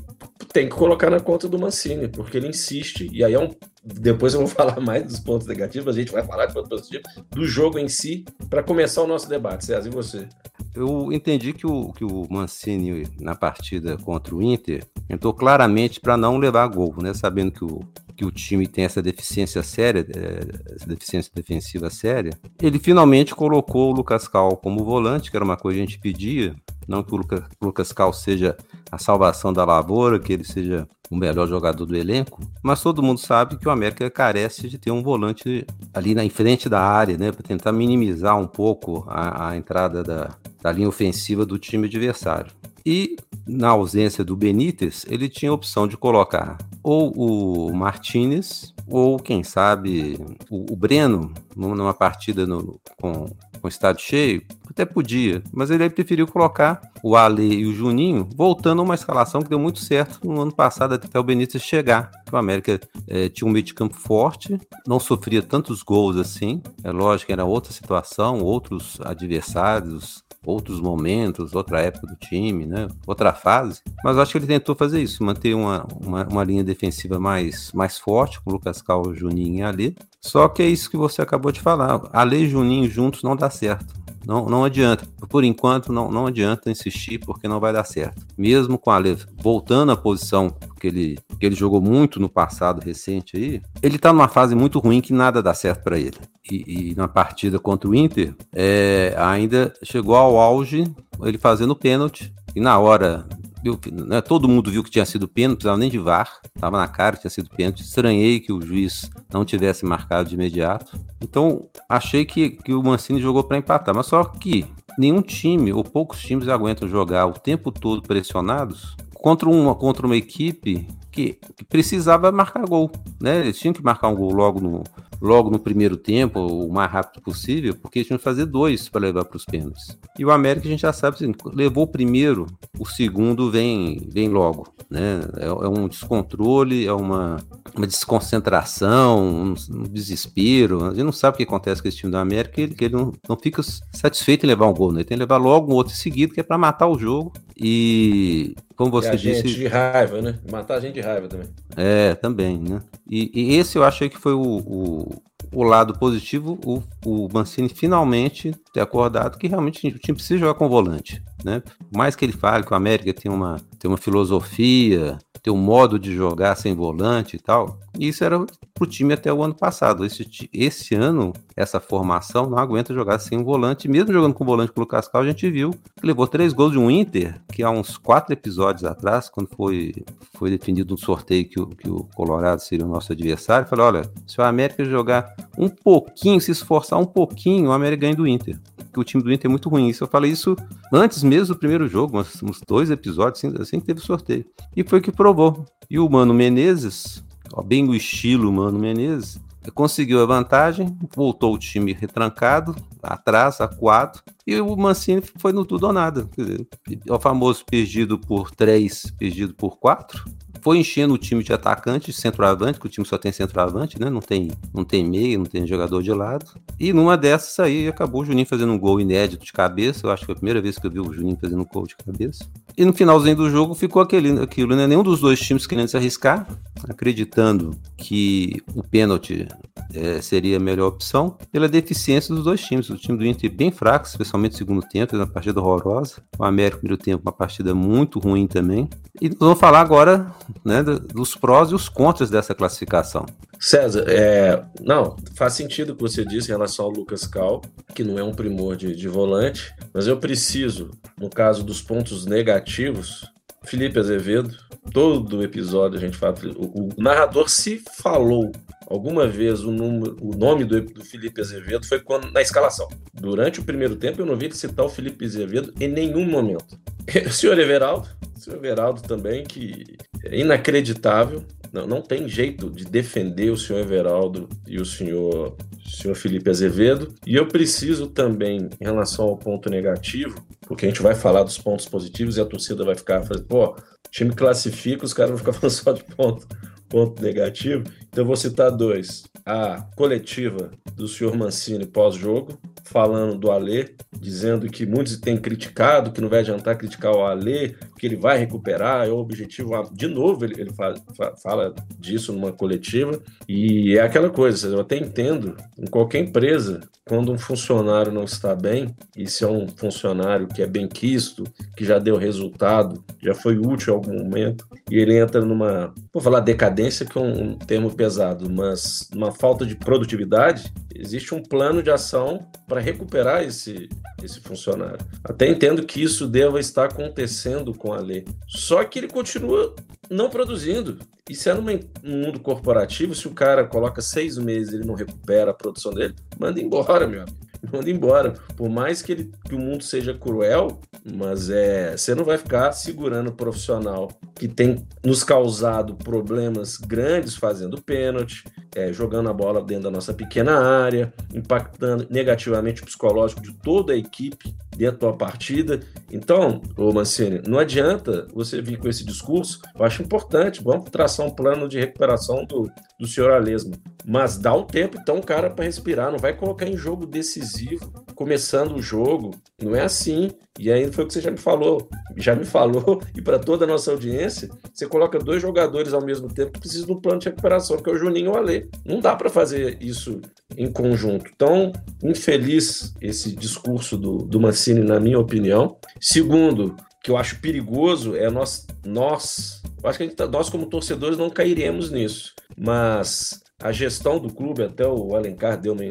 tem 0.52 0.68
que 0.68 0.74
colocar 0.74 1.10
na 1.10 1.20
conta 1.20 1.48
do 1.48 1.58
Mancini, 1.58 2.08
porque 2.08 2.36
ele 2.36 2.48
insiste, 2.48 3.08
e 3.12 3.24
aí 3.24 3.34
é 3.34 3.38
um. 3.38 3.54
Depois 3.84 4.34
eu 4.34 4.40
vou 4.40 4.48
falar 4.48 4.80
mais 4.80 5.04
dos 5.04 5.20
pontos 5.20 5.46
negativos, 5.46 5.94
a 5.94 5.98
gente 5.98 6.12
vai 6.12 6.24
falar 6.24 6.46
de 6.46 6.54
pontos 6.54 6.70
positivos, 6.70 7.06
do 7.30 7.44
jogo 7.44 7.78
em 7.78 7.88
si, 7.88 8.24
para 8.48 8.62
começar 8.62 9.02
o 9.02 9.06
nosso 9.06 9.28
debate. 9.28 9.66
César, 9.66 9.88
e 9.88 9.92
você? 9.92 10.28
Eu 10.76 11.10
entendi 11.10 11.54
que 11.54 11.66
o, 11.66 11.90
que 11.92 12.04
o 12.04 12.26
Mancini, 12.30 13.08
na 13.18 13.34
partida 13.34 13.96
contra 13.96 14.34
o 14.34 14.42
Inter, 14.42 14.84
entrou 15.08 15.32
claramente 15.32 15.98
para 15.98 16.18
não 16.18 16.36
levar 16.36 16.66
gol, 16.68 16.94
né? 16.98 17.14
Sabendo 17.14 17.50
que 17.50 17.64
o, 17.64 17.80
que 18.14 18.24
o 18.24 18.30
time 18.30 18.66
tem 18.66 18.84
essa 18.84 19.02
deficiência 19.02 19.62
séria, 19.62 20.06
é, 20.14 20.74
essa 20.74 20.86
deficiência 20.86 21.32
defensiva 21.34 21.88
séria, 21.88 22.32
ele 22.60 22.78
finalmente 22.78 23.34
colocou 23.34 23.90
o 23.90 23.94
Lucas 23.94 24.28
Cal 24.28 24.56
como 24.56 24.84
volante, 24.84 25.30
que 25.30 25.36
era 25.36 25.44
uma 25.44 25.56
coisa 25.56 25.76
que 25.76 25.82
a 25.82 25.86
gente 25.86 25.98
pedia, 25.98 26.54
não 26.86 27.02
que 27.02 27.14
o 27.14 27.16
Lucas, 27.16 27.44
Lucas 27.60 27.92
Cal 27.92 28.12
seja 28.12 28.56
a 28.90 28.98
salvação 28.98 29.52
da 29.52 29.64
lavoura, 29.64 30.18
que 30.18 30.32
ele 30.32 30.44
seja 30.44 30.88
o 31.10 31.16
melhor 31.16 31.46
jogador 31.46 31.86
do 31.86 31.96
elenco, 31.96 32.40
mas 32.62 32.82
todo 32.82 33.02
mundo 33.02 33.18
sabe 33.18 33.56
que 33.56 33.68
o 33.68 33.70
América 33.70 34.10
carece 34.10 34.68
de 34.68 34.78
ter 34.78 34.90
um 34.90 35.02
volante 35.02 35.64
ali 35.94 36.14
na 36.14 36.28
frente 36.28 36.68
da 36.68 36.80
área, 36.80 37.16
né, 37.16 37.30
para 37.30 37.42
tentar 37.42 37.72
minimizar 37.72 38.38
um 38.38 38.46
pouco 38.46 39.04
a, 39.08 39.50
a 39.50 39.56
entrada 39.56 40.02
da, 40.02 40.30
da 40.60 40.72
linha 40.72 40.88
ofensiva 40.88 41.46
do 41.46 41.58
time 41.58 41.86
adversário. 41.86 42.52
E 42.84 43.16
na 43.46 43.70
ausência 43.70 44.24
do 44.24 44.36
Benítez, 44.36 45.04
ele 45.08 45.28
tinha 45.28 45.50
a 45.50 45.54
opção 45.54 45.88
de 45.88 45.96
colocar 45.96 46.56
ou 46.82 47.12
o 47.16 47.74
Martinez 47.74 48.72
ou 48.86 49.18
quem 49.18 49.42
sabe 49.42 50.16
o, 50.48 50.72
o 50.72 50.76
Breno 50.76 51.32
numa 51.56 51.92
partida 51.92 52.46
no, 52.46 52.80
com, 53.00 53.26
com 53.60 53.68
estádio 53.68 54.04
cheio, 54.04 54.42
até 54.68 54.84
podia, 54.84 55.42
mas 55.52 55.70
ele 55.70 55.88
preferiu 55.88 56.26
colocar 56.26 56.80
o 57.02 57.16
Ale 57.16 57.46
e 57.46 57.66
o 57.66 57.72
Juninho 57.72 58.28
voltando 58.34 58.80
a 58.80 58.84
uma 58.84 58.94
escalação 58.94 59.40
que 59.40 59.48
deu 59.48 59.58
muito 59.58 59.80
certo 59.80 60.20
no 60.26 60.40
ano 60.40 60.52
passado 60.52 60.94
até 60.94 61.18
o 61.18 61.22
Benítez 61.22 61.62
chegar. 61.62 62.10
O 62.30 62.36
América 62.36 62.80
é, 63.08 63.28
tinha 63.28 63.48
um 63.48 63.50
meio 63.50 63.64
de 63.64 63.74
campo 63.74 63.94
forte, 63.94 64.58
não 64.86 65.00
sofria 65.00 65.42
tantos 65.42 65.82
gols 65.82 66.16
assim, 66.16 66.62
é 66.84 66.90
lógico 66.90 67.32
era 67.32 67.44
outra 67.44 67.72
situação, 67.72 68.40
outros 68.40 68.98
adversários, 69.00 70.24
outros 70.46 70.80
momentos, 70.80 71.54
outra 71.54 71.80
época 71.80 72.06
do 72.06 72.16
time, 72.16 72.66
né? 72.66 72.88
outra 73.06 73.32
fase. 73.32 73.82
Mas 74.04 74.16
acho 74.16 74.32
que 74.32 74.38
ele 74.38 74.46
tentou 74.46 74.74
fazer 74.74 75.02
isso, 75.02 75.24
manter 75.24 75.54
uma, 75.54 75.86
uma, 76.00 76.24
uma 76.24 76.44
linha 76.44 76.62
defensiva 76.62 77.18
mais, 77.18 77.72
mais 77.72 77.98
forte, 77.98 78.40
com 78.40 78.50
o 78.50 78.52
Lucas 78.54 78.80
Cal, 78.80 79.12
Juninho 79.12 79.58
e 79.58 79.62
Ali. 79.62 79.96
Só 80.26 80.48
que 80.48 80.62
é 80.62 80.66
isso 80.66 80.90
que 80.90 80.96
você 80.96 81.22
acabou 81.22 81.52
de 81.52 81.60
falar. 81.60 82.00
Ale 82.12 82.44
e 82.44 82.48
Juninho 82.48 82.90
juntos 82.90 83.22
não 83.22 83.36
dá 83.36 83.48
certo. 83.48 83.94
Não, 84.26 84.46
não 84.46 84.64
adianta. 84.64 85.06
Por 85.28 85.44
enquanto, 85.44 85.92
não, 85.92 86.10
não 86.10 86.26
adianta 86.26 86.68
insistir, 86.68 87.20
porque 87.20 87.46
não 87.46 87.60
vai 87.60 87.72
dar 87.72 87.84
certo. 87.84 88.26
Mesmo 88.36 88.76
com 88.76 88.90
a 88.90 88.96
Ale 88.96 89.16
voltando 89.40 89.92
à 89.92 89.96
posição 89.96 90.52
que 90.80 90.88
ele, 90.88 91.18
que 91.38 91.46
ele 91.46 91.54
jogou 91.54 91.80
muito 91.80 92.18
no 92.18 92.28
passado 92.28 92.84
recente 92.84 93.36
aí, 93.36 93.62
ele 93.80 93.98
tá 93.98 94.12
numa 94.12 94.26
fase 94.26 94.56
muito 94.56 94.80
ruim 94.80 95.00
que 95.00 95.12
nada 95.12 95.40
dá 95.40 95.54
certo 95.54 95.84
para 95.84 95.96
ele. 95.96 96.18
E, 96.50 96.90
e, 96.90 96.94
na 96.96 97.06
partida 97.06 97.60
contra 97.60 97.88
o 97.88 97.94
Inter, 97.94 98.34
é, 98.52 99.14
ainda 99.16 99.72
chegou 99.84 100.16
ao 100.16 100.38
auge 100.38 100.92
ele 101.22 101.38
fazendo 101.38 101.76
pênalti. 101.76 102.32
E 102.54 102.60
na 102.60 102.78
hora 102.78 103.26
viu, 103.66 103.80
né, 103.92 104.20
todo 104.20 104.48
mundo 104.48 104.70
viu 104.70 104.84
que 104.84 104.90
tinha 104.90 105.04
sido 105.04 105.26
pênalti, 105.26 105.50
não 105.50 105.56
precisava 105.56 105.78
nem 105.78 105.90
de 105.90 105.98
VAR, 105.98 106.40
estava 106.54 106.78
na 106.78 106.86
cara 106.86 107.16
que 107.16 107.22
tinha 107.22 107.30
sido 107.30 107.50
pênalti. 107.50 107.82
Estranhei 107.82 108.38
que 108.38 108.52
o 108.52 108.60
juiz 108.60 109.10
não 109.32 109.44
tivesse 109.44 109.84
marcado 109.84 110.28
de 110.28 110.34
imediato. 110.34 110.98
Então, 111.20 111.68
achei 111.88 112.24
que, 112.24 112.50
que 112.50 112.72
o 112.72 112.82
Mancini 112.82 113.20
jogou 113.20 113.42
para 113.42 113.58
empatar, 113.58 113.94
mas 113.94 114.06
só 114.06 114.24
que 114.24 114.64
nenhum 114.96 115.22
time, 115.22 115.72
ou 115.72 115.82
poucos 115.82 116.20
times, 116.20 116.48
aguentam 116.48 116.88
jogar 116.88 117.26
o 117.26 117.32
tempo 117.32 117.72
todo 117.72 118.02
pressionados 118.02 118.96
contra 119.14 119.48
uma, 119.48 119.74
contra 119.74 120.06
uma 120.06 120.16
equipe 120.16 120.86
que, 121.10 121.38
que 121.56 121.64
precisava 121.64 122.30
marcar 122.30 122.64
gol. 122.66 122.90
Né? 123.20 123.40
Eles 123.40 123.58
tinham 123.58 123.74
que 123.74 123.82
marcar 123.82 124.08
um 124.08 124.14
gol 124.14 124.32
logo 124.32 124.60
no, 124.60 124.84
logo 125.20 125.50
no 125.50 125.58
primeiro 125.58 125.96
tempo, 125.96 126.40
o 126.40 126.72
mais 126.72 126.90
rápido 126.90 127.22
possível, 127.22 127.74
porque 127.74 128.04
tinham 128.04 128.18
que 128.18 128.24
fazer 128.24 128.46
dois 128.46 128.88
para 128.88 129.00
levar 129.00 129.24
para 129.24 129.36
os 129.36 129.44
pênaltis. 129.44 129.98
E 130.18 130.24
o 130.24 130.30
América 130.30 130.66
a 130.66 130.70
gente 130.70 130.80
já 130.80 130.92
sabe, 130.92 131.16
assim, 131.16 131.32
levou 131.52 131.84
o 131.84 131.88
primeiro, 131.88 132.46
o 132.78 132.86
segundo 132.86 133.50
vem, 133.50 134.08
vem 134.10 134.28
logo. 134.28 134.68
Né? 134.90 135.20
É, 135.38 135.46
é 135.46 135.68
um 135.68 135.88
descontrole, 135.88 136.86
é 136.86 136.92
uma, 136.92 137.38
uma 137.74 137.86
desconcentração, 137.86 139.18
um, 139.24 139.54
um, 139.70 139.82
desespero. 139.82 140.84
A 140.84 140.90
gente 140.90 141.02
não 141.02 141.12
sabe 141.12 141.34
o 141.34 141.38
que 141.38 141.42
acontece 141.42 141.82
com 141.82 141.88
esse 141.88 141.96
time 141.96 142.12
do 142.12 142.18
América, 142.18 142.54
que 142.54 142.60
ele, 142.60 142.74
que 142.74 142.84
ele 142.84 142.94
não, 142.94 143.12
não 143.28 143.36
fica 143.36 143.62
satisfeito 143.92 144.44
em 144.44 144.48
levar 144.48 144.66
um 144.66 144.74
gol, 144.74 144.92
né? 144.92 144.98
ele 144.98 145.04
tem 145.04 145.16
que 145.16 145.22
levar 145.22 145.38
logo 145.38 145.72
um 145.72 145.74
outro 145.74 145.94
seguido, 145.94 146.34
que 146.34 146.40
é 146.40 146.44
para 146.44 146.58
matar 146.58 146.86
o 146.86 146.98
jogo. 146.98 147.32
E 147.58 148.54
como 148.76 148.90
você 148.90 149.14
e 149.14 149.16
disse. 149.16 149.42
de 149.42 149.66
raiva, 149.66 150.20
né? 150.20 150.38
Matar 150.50 150.76
a 150.76 150.80
gente 150.80 150.94
de 150.94 151.00
raiva 151.00 151.26
também. 151.26 151.48
É, 151.74 152.14
também, 152.14 152.58
né? 152.58 152.82
E, 153.10 153.30
e 153.34 153.56
esse 153.56 153.78
eu 153.78 153.84
achei 153.84 154.10
que 154.10 154.18
foi 154.18 154.34
o, 154.34 154.42
o, 154.42 155.05
o 155.52 155.62
lado 155.62 155.98
positivo, 155.98 156.58
o, 156.64 156.82
o 157.04 157.28
Mancini 157.32 157.68
finalmente 157.68 158.54
ter 158.72 158.80
acordado 158.80 159.38
que 159.38 159.48
realmente 159.48 159.86
o 159.88 159.98
time 159.98 160.16
precisa 160.16 160.40
jogar 160.40 160.54
com 160.54 160.68
volante. 160.68 161.22
Né? 161.44 161.62
mais 161.94 162.16
que 162.16 162.24
ele 162.24 162.32
fale 162.32 162.64
que 162.64 162.72
o 162.72 162.76
América 162.76 163.14
tem 163.14 163.30
uma, 163.30 163.60
tem 163.78 163.88
uma 163.88 163.96
filosofia, 163.96 165.18
tem 165.42 165.52
um 165.52 165.56
modo 165.56 165.96
de 165.98 166.12
jogar 166.12 166.56
sem 166.56 166.74
volante 166.74 167.36
e 167.36 167.38
tal, 167.38 167.78
isso 167.98 168.24
era 168.24 168.38
para 168.38 168.84
o 168.84 168.86
time 168.86 169.14
até 169.14 169.32
o 169.32 169.42
ano 169.42 169.54
passado. 169.54 170.04
Esse, 170.04 170.28
esse 170.52 170.94
ano, 170.94 171.32
essa 171.56 171.80
formação 171.80 172.48
não 172.48 172.58
aguenta 172.58 172.94
jogar 172.94 173.18
sem 173.18 173.38
um 173.38 173.44
volante. 173.44 173.88
Mesmo 173.88 174.12
jogando 174.12 174.34
com 174.34 174.44
volante 174.44 174.72
o 174.74 174.80
Lucas 174.80 175.08
Cal, 175.08 175.22
a 175.22 175.26
gente 175.26 175.48
viu 175.50 175.70
que 175.70 176.06
levou 176.06 176.26
três 176.26 176.52
gols 176.52 176.72
de 176.72 176.78
um 176.78 176.90
Inter, 176.90 177.40
que 177.52 177.62
há 177.62 177.70
uns 177.70 177.96
quatro 177.96 178.32
episódios 178.32 178.84
atrás, 178.84 179.28
quando 179.28 179.48
foi, 179.56 179.94
foi 180.34 180.50
definido 180.50 180.94
um 180.94 180.96
sorteio 180.96 181.48
que 181.48 181.60
o, 181.60 181.66
que 181.66 181.88
o 181.88 182.04
Colorado 182.14 182.60
seria 182.60 182.84
o 182.84 182.88
nosso 182.88 183.12
adversário, 183.12 183.68
falou: 183.68 183.86
olha, 183.86 184.02
se 184.26 184.40
o 184.40 184.44
América 184.44 184.84
jogar 184.84 185.34
um 185.56 185.68
pouquinho, 185.68 186.40
se 186.40 186.50
esforçar 186.50 186.98
um 186.98 187.06
pouquinho, 187.06 187.70
o 187.70 187.72
América 187.72 188.02
ganha 188.02 188.16
do 188.16 188.26
Inter. 188.26 188.58
Que 188.92 189.00
o 189.00 189.04
time 189.04 189.22
do 189.22 189.32
Inter 189.32 189.48
é 189.48 189.50
muito 189.50 189.68
ruim. 189.68 189.88
Isso 189.88 190.04
eu 190.04 190.08
falei 190.08 190.30
isso 190.30 190.56
antes 190.92 191.22
mesmo 191.22 191.54
do 191.54 191.58
primeiro 191.58 191.88
jogo, 191.88 192.18
uns, 192.18 192.42
uns 192.42 192.60
dois 192.66 192.90
episódios 192.90 193.44
assim, 193.44 193.54
assim 193.60 193.80
que 193.80 193.86
teve 193.86 194.00
o 194.00 194.02
sorteio. 194.02 194.44
E 194.74 194.84
foi 194.84 194.98
o 194.98 195.02
que 195.02 195.12
provou. 195.12 195.64
E 195.88 195.98
o 195.98 196.08
Mano 196.08 196.34
Menezes, 196.34 197.24
ó, 197.52 197.62
bem 197.62 197.88
o 197.88 197.94
estilo 197.94 198.52
Mano 198.52 198.78
Menezes, 198.78 199.40
conseguiu 199.74 200.22
a 200.22 200.26
vantagem, 200.26 200.96
voltou 201.14 201.54
o 201.54 201.58
time 201.58 201.92
retrancado, 201.92 202.74
atrás, 203.02 203.60
acuado, 203.60 204.20
e 204.46 204.60
o 204.60 204.76
Mancini 204.76 205.22
foi 205.38 205.52
no 205.52 205.64
tudo 205.64 205.86
ou 205.86 205.92
nada. 205.92 206.28
Quer 206.34 206.42
dizer, 206.42 206.68
o 207.08 207.18
famoso 207.18 207.64
perdido 207.64 208.18
por 208.18 208.50
três, 208.50 209.10
perdido 209.18 209.54
por 209.54 209.78
quatro, 209.78 210.24
foi 210.66 210.78
enchendo 210.78 211.14
o 211.14 211.18
time 211.18 211.44
de 211.44 211.52
atacante, 211.52 212.12
centroavante, 212.12 212.80
que 212.80 212.86
o 212.86 212.88
time 212.88 213.06
só 213.06 213.16
tem 213.16 213.30
centroavante, 213.30 214.00
né? 214.00 214.10
Não 214.10 214.18
tem, 214.18 214.50
não 214.74 214.82
tem 214.82 215.08
meia, 215.08 215.38
não 215.38 215.44
tem 215.44 215.64
jogador 215.64 216.02
de 216.02 216.12
lado. 216.12 216.44
E 216.76 216.92
numa 216.92 217.16
dessas 217.16 217.60
aí 217.60 217.86
acabou 217.86 218.22
o 218.22 218.24
Juninho 218.24 218.48
fazendo 218.48 218.72
um 218.72 218.78
gol 218.78 219.00
inédito 219.00 219.44
de 219.44 219.52
cabeça. 219.52 220.04
Eu 220.04 220.10
acho 220.10 220.22
que 220.22 220.26
foi 220.26 220.32
a 220.32 220.36
primeira 220.38 220.60
vez 220.60 220.76
que 220.76 220.84
eu 220.84 220.90
vi 220.90 220.98
o 220.98 221.12
Juninho 221.12 221.38
fazendo 221.40 221.62
um 221.62 221.64
gol 221.64 221.86
de 221.86 221.94
cabeça. 221.94 222.44
E 222.76 222.84
no 222.84 222.92
finalzinho 222.92 223.36
do 223.36 223.48
jogo 223.48 223.76
ficou 223.76 224.02
aquele, 224.02 224.42
aquilo, 224.42 224.74
né? 224.74 224.88
Nenhum 224.88 225.04
dos 225.04 225.20
dois 225.20 225.38
times 225.38 225.68
querendo 225.68 225.86
se 225.86 225.96
arriscar, 225.96 226.44
acreditando 226.88 227.70
que 227.96 228.60
o 228.74 228.82
pênalti 228.82 229.46
é, 229.94 230.20
seria 230.20 230.56
a 230.56 230.60
melhor 230.60 230.88
opção, 230.88 231.36
pela 231.52 231.68
deficiência 231.68 232.34
dos 232.34 232.42
dois 232.42 232.60
times. 232.60 232.90
O 232.90 232.96
time 232.96 233.16
do 233.16 233.24
Inter 233.24 233.52
bem 233.52 233.70
fraco, 233.70 234.06
especialmente 234.06 234.52
no 234.52 234.58
segundo 234.58 234.82
tempo, 234.82 235.14
uma 235.14 235.28
partida 235.28 235.60
horrorosa. 235.60 236.16
O 236.36 236.44
América, 236.44 236.78
no 236.78 236.80
primeiro 236.80 237.02
tempo, 237.02 237.22
uma 237.24 237.32
partida 237.32 237.72
muito 237.72 238.18
ruim 238.18 238.48
também. 238.48 238.88
E 239.20 239.28
vamos 239.28 239.58
falar 239.58 239.80
agora 239.80 240.34
né, 240.64 240.82
dos 240.82 241.34
prós 241.34 241.70
e 241.70 241.74
os 241.74 241.88
contras 241.88 242.30
dessa 242.30 242.54
classificação. 242.54 243.26
César, 243.58 244.04
é, 244.08 244.62
não, 244.80 245.16
faz 245.34 245.54
sentido 245.54 245.90
o 245.90 245.96
que 245.96 246.02
você 246.02 246.24
disse 246.24 246.48
em 246.48 246.52
relação 246.52 246.84
ao 246.84 246.90
Lucas 246.90 247.26
Cal, 247.26 247.62
que 247.94 248.04
não 248.04 248.18
é 248.18 248.22
um 248.22 248.34
primor 248.34 248.76
de, 248.76 248.94
de 248.94 249.08
volante, 249.08 249.74
mas 249.92 250.06
eu 250.06 250.16
preciso, 250.18 250.90
no 251.18 251.30
caso 251.30 251.64
dos 251.64 251.80
pontos 251.80 252.26
negativos, 252.26 253.24
Felipe 253.64 253.98
Azevedo, 253.98 254.54
todo 254.92 255.42
episódio 255.42 255.98
a 255.98 256.00
gente 256.00 256.16
fala, 256.16 256.36
o, 256.56 256.88
o 256.96 257.02
narrador 257.02 257.48
se 257.48 257.82
falou 257.96 258.52
alguma 258.88 259.26
vez 259.26 259.64
o, 259.64 259.70
número, 259.70 260.16
o 260.20 260.36
nome 260.36 260.64
do, 260.64 260.80
do, 260.80 261.04
Felipe 261.04 261.40
Azevedo 261.40 261.86
foi 261.86 262.00
quando, 262.00 262.30
na 262.30 262.40
escalação. 262.40 262.88
Durante 263.12 263.60
o 263.60 263.64
primeiro 263.64 263.96
tempo 263.96 264.22
eu 264.22 264.26
não 264.26 264.36
vi 264.36 264.46
ele 264.46 264.54
citar 264.54 264.86
o 264.86 264.88
Felipe 264.88 265.24
Azevedo 265.24 265.72
em 265.80 265.88
nenhum 265.88 266.24
momento. 266.24 266.78
O 267.26 267.30
senhor 267.30 267.56
Everaldo, 267.58 268.08
o 268.36 268.40
senhor 268.40 268.56
Everaldo 268.56 269.00
também, 269.02 269.44
que 269.44 269.96
é 270.30 270.38
inacreditável, 270.38 271.44
Não, 271.72 271.86
não 271.86 272.00
tem 272.00 272.28
jeito 272.28 272.70
de 272.70 272.84
defender 272.84 273.50
o 273.50 273.56
senhor 273.56 273.80
Everaldo 273.80 274.48
e 274.66 274.80
o 274.80 274.84
senhor, 274.84 275.56
senhor 275.84 276.14
Felipe 276.14 276.48
Azevedo. 276.48 277.14
E 277.26 277.34
eu 277.34 277.46
preciso 277.46 278.06
também, 278.06 278.68
em 278.80 278.84
relação 278.84 279.26
ao 279.26 279.36
ponto 279.36 279.68
negativo, 279.68 280.44
porque 280.62 280.86
a 280.86 280.88
gente 280.88 281.02
vai 281.02 281.14
falar 281.14 281.42
dos 281.42 281.58
pontos 281.58 281.86
positivos 281.86 282.36
e 282.36 282.40
a 282.40 282.46
torcida 282.46 282.84
vai 282.84 282.94
ficar 282.94 283.22
falando, 283.22 283.44
pô, 283.44 283.76
time 284.10 284.32
classifica, 284.34 285.04
os 285.04 285.12
caras 285.12 285.30
vão 285.30 285.38
ficar 285.38 285.52
falando 285.58 285.72
só 285.72 285.92
de 285.92 286.04
ponto, 286.04 286.46
ponto 286.88 287.22
negativo. 287.22 287.84
Então 288.08 288.22
eu 288.22 288.26
vou 288.26 288.36
citar 288.36 288.70
dois. 288.70 289.24
A 289.46 289.86
coletiva 289.94 290.72
do 290.96 291.06
senhor 291.06 291.36
Mancini 291.36 291.86
pós-jogo, 291.86 292.58
falando 292.82 293.38
do 293.38 293.50
Alê, 293.50 293.90
dizendo 294.18 294.68
que 294.68 294.84
muitos 294.84 295.18
têm 295.18 295.36
criticado, 295.36 296.10
que 296.10 296.20
não 296.20 296.28
vai 296.28 296.40
adiantar 296.40 296.76
criticar 296.76 297.12
o 297.12 297.24
Alê, 297.24 297.74
que 297.96 298.06
ele 298.06 298.16
vai 298.16 298.38
recuperar, 298.38 299.06
é 299.06 299.10
o 299.10 299.18
objetivo. 299.18 299.88
De 299.92 300.08
novo, 300.08 300.44
ele, 300.44 300.60
ele 300.60 300.72
fala, 300.72 300.96
fala, 301.42 301.74
disso 301.98 302.32
numa 302.32 302.52
coletiva, 302.52 303.22
e 303.48 303.96
é 303.96 304.00
aquela 304.00 304.30
coisa, 304.30 304.68
eu 304.68 304.80
até 304.80 304.96
entendo, 304.96 305.56
em 305.78 305.86
qualquer 305.86 306.20
empresa, 306.20 306.80
quando 307.04 307.32
um 307.32 307.38
funcionário 307.38 308.10
não 308.10 308.24
está 308.24 308.54
bem, 308.54 308.94
e 309.16 309.28
se 309.28 309.44
é 309.44 309.46
um 309.46 309.68
funcionário 309.68 310.48
que 310.48 310.62
é 310.62 310.66
bem 310.66 310.88
quisto, 310.88 311.44
que 311.76 311.84
já 311.84 311.98
deu 311.98 312.16
resultado, 312.16 313.04
já 313.22 313.34
foi 313.34 313.58
útil 313.58 313.92
em 313.92 313.96
algum 313.96 314.24
momento, 314.24 314.66
e 314.90 314.98
ele 314.98 315.16
entra 315.16 315.40
numa, 315.40 315.94
vou 316.12 316.22
falar 316.22 316.40
decadência, 316.40 317.06
que 317.06 317.16
é 317.16 317.20
um, 317.20 317.50
um 317.50 317.58
termo 317.58 317.94
pesado, 317.94 318.50
mas 318.50 319.08
uma 319.14 319.32
falta 319.38 319.64
de 319.64 319.74
produtividade, 319.74 320.72
existe 320.94 321.34
um 321.34 321.42
plano 321.42 321.82
de 321.82 321.90
ação 321.90 322.46
para 322.66 322.80
recuperar 322.80 323.42
esse, 323.42 323.88
esse 324.22 324.40
funcionário. 324.40 324.98
Até 325.22 325.48
entendo 325.48 325.84
que 325.84 326.02
isso 326.02 326.26
deva 326.26 326.58
estar 326.58 326.86
acontecendo 326.86 327.74
com 327.74 327.92
a 327.92 327.98
lei. 327.98 328.24
Só 328.46 328.82
que 328.84 328.98
ele 328.98 329.08
continua 329.08 329.74
não 330.10 330.30
produzindo. 330.30 330.98
E 331.28 331.34
se 331.34 331.50
é 331.50 331.54
num 331.54 331.64
mundo 332.04 332.38
corporativo, 332.38 333.14
se 333.14 333.26
o 333.26 333.32
cara 333.32 333.64
coloca 333.64 334.00
seis 334.00 334.38
meses 334.38 334.72
e 334.72 334.76
ele 334.76 334.86
não 334.86 334.94
recupera 334.94 335.50
a 335.50 335.54
produção 335.54 335.92
dele, 335.92 336.14
manda 336.38 336.60
embora, 336.60 337.06
meu 337.06 337.22
amigo 337.22 337.45
manda 337.72 337.90
embora. 337.90 338.34
Por 338.56 338.68
mais 338.68 339.02
que, 339.02 339.12
ele, 339.12 339.32
que 339.44 339.54
o 339.54 339.58
mundo 339.58 339.84
seja 339.84 340.14
cruel, 340.14 340.80
mas 341.04 341.50
é, 341.50 341.96
você 341.96 342.14
não 342.14 342.24
vai 342.24 342.38
ficar 342.38 342.72
segurando 342.72 343.28
o 343.28 343.34
profissional 343.34 344.10
que 344.34 344.48
tem 344.48 344.86
nos 345.04 345.24
causado 345.24 345.94
problemas 345.94 346.76
grandes 346.76 347.36
fazendo 347.36 347.80
pênalti, 347.80 348.44
é, 348.74 348.92
jogando 348.92 349.28
a 349.28 349.32
bola 349.32 349.62
dentro 349.62 349.84
da 349.84 349.90
nossa 349.90 350.12
pequena 350.12 350.58
área, 350.58 351.12
impactando 351.32 352.06
negativamente 352.10 352.82
o 352.82 352.86
psicológico 352.86 353.40
de 353.40 353.52
toda 353.52 353.92
a 353.92 353.96
equipe 353.96 354.54
dentro 354.76 355.10
da 355.10 355.12
partida. 355.12 355.80
Então, 356.10 356.60
ô 356.76 356.92
Mancini, 356.92 357.40
não 357.46 357.58
adianta 357.58 358.26
você 358.34 358.60
vir 358.60 358.78
com 358.78 358.88
esse 358.88 359.04
discurso. 359.04 359.60
Eu 359.74 359.84
acho 359.84 360.02
importante, 360.02 360.62
vamos 360.62 360.90
traçar 360.90 361.26
um 361.26 361.30
plano 361.30 361.68
de 361.68 361.78
recuperação 361.78 362.44
do, 362.44 362.70
do 363.00 363.06
senhor 363.06 363.30
Alesmo. 363.30 363.74
Mas 364.04 364.36
dá 364.36 364.54
um 364.54 364.64
tempo, 364.64 364.98
então, 365.00 365.20
cara, 365.20 365.50
para 365.50 365.64
respirar. 365.64 366.12
Não 366.12 366.18
vai 366.18 366.34
colocar 366.34 366.66
em 366.66 366.76
jogo 366.76 367.06
decisivo, 367.46 367.92
começando 368.14 368.76
o 368.76 368.82
jogo. 368.82 369.30
Não 369.62 369.74
é 369.74 369.82
assim. 369.82 370.30
E 370.58 370.70
aí 370.72 370.90
foi 370.92 371.04
o 371.04 371.06
que 371.06 371.14
você 371.14 371.20
já 371.20 371.30
me 371.30 371.38
falou. 371.38 371.88
Já 372.16 372.34
me 372.34 372.44
falou, 372.44 373.00
e 373.16 373.22
para 373.22 373.38
toda 373.38 373.64
a 373.64 373.68
nossa 373.68 373.92
audiência, 373.92 374.48
você 374.72 374.86
coloca 374.86 375.18
dois 375.18 375.40
jogadores 375.40 375.92
ao 375.92 376.04
mesmo 376.04 376.28
tempo 376.28 376.58
que 376.58 376.66
um 376.90 377.00
plano 377.00 377.20
de 377.20 377.28
recuperação, 377.28 377.78
que 377.78 377.88
é 377.88 377.92
o 377.92 377.98
Juninho 377.98 378.26
e 378.26 378.28
o 378.28 378.36
Alê. 378.36 378.68
Não 378.84 379.00
dá 379.00 379.14
para 379.14 379.30
fazer 379.30 379.78
isso 379.80 380.20
em 380.56 380.70
conjunto. 380.70 381.30
Então, 381.34 381.72
infeliz 382.02 382.94
esse 383.00 383.34
discurso 383.34 383.96
do, 383.96 384.18
do 384.18 384.40
Mancini, 384.40 384.80
na 384.80 384.98
minha 384.98 385.18
opinião. 385.18 385.76
Segundo, 386.00 386.76
que 387.02 387.10
eu 387.10 387.16
acho 387.16 387.40
perigoso 387.40 388.16
é 388.16 388.30
nós, 388.30 388.66
nós, 388.84 389.62
acho 389.84 389.98
que 389.98 390.04
gente, 390.04 390.16
tá, 390.16 390.26
nós 390.26 390.50
como 390.50 390.66
torcedores 390.66 391.16
não 391.16 391.30
cairemos 391.30 391.90
nisso, 391.90 392.34
mas 392.56 393.40
a 393.60 393.72
gestão 393.72 394.18
do 394.18 394.32
clube, 394.32 394.62
até 394.64 394.86
o 394.86 395.14
Alencar 395.14 395.58
deu 395.60 395.72
uma, 395.72 395.82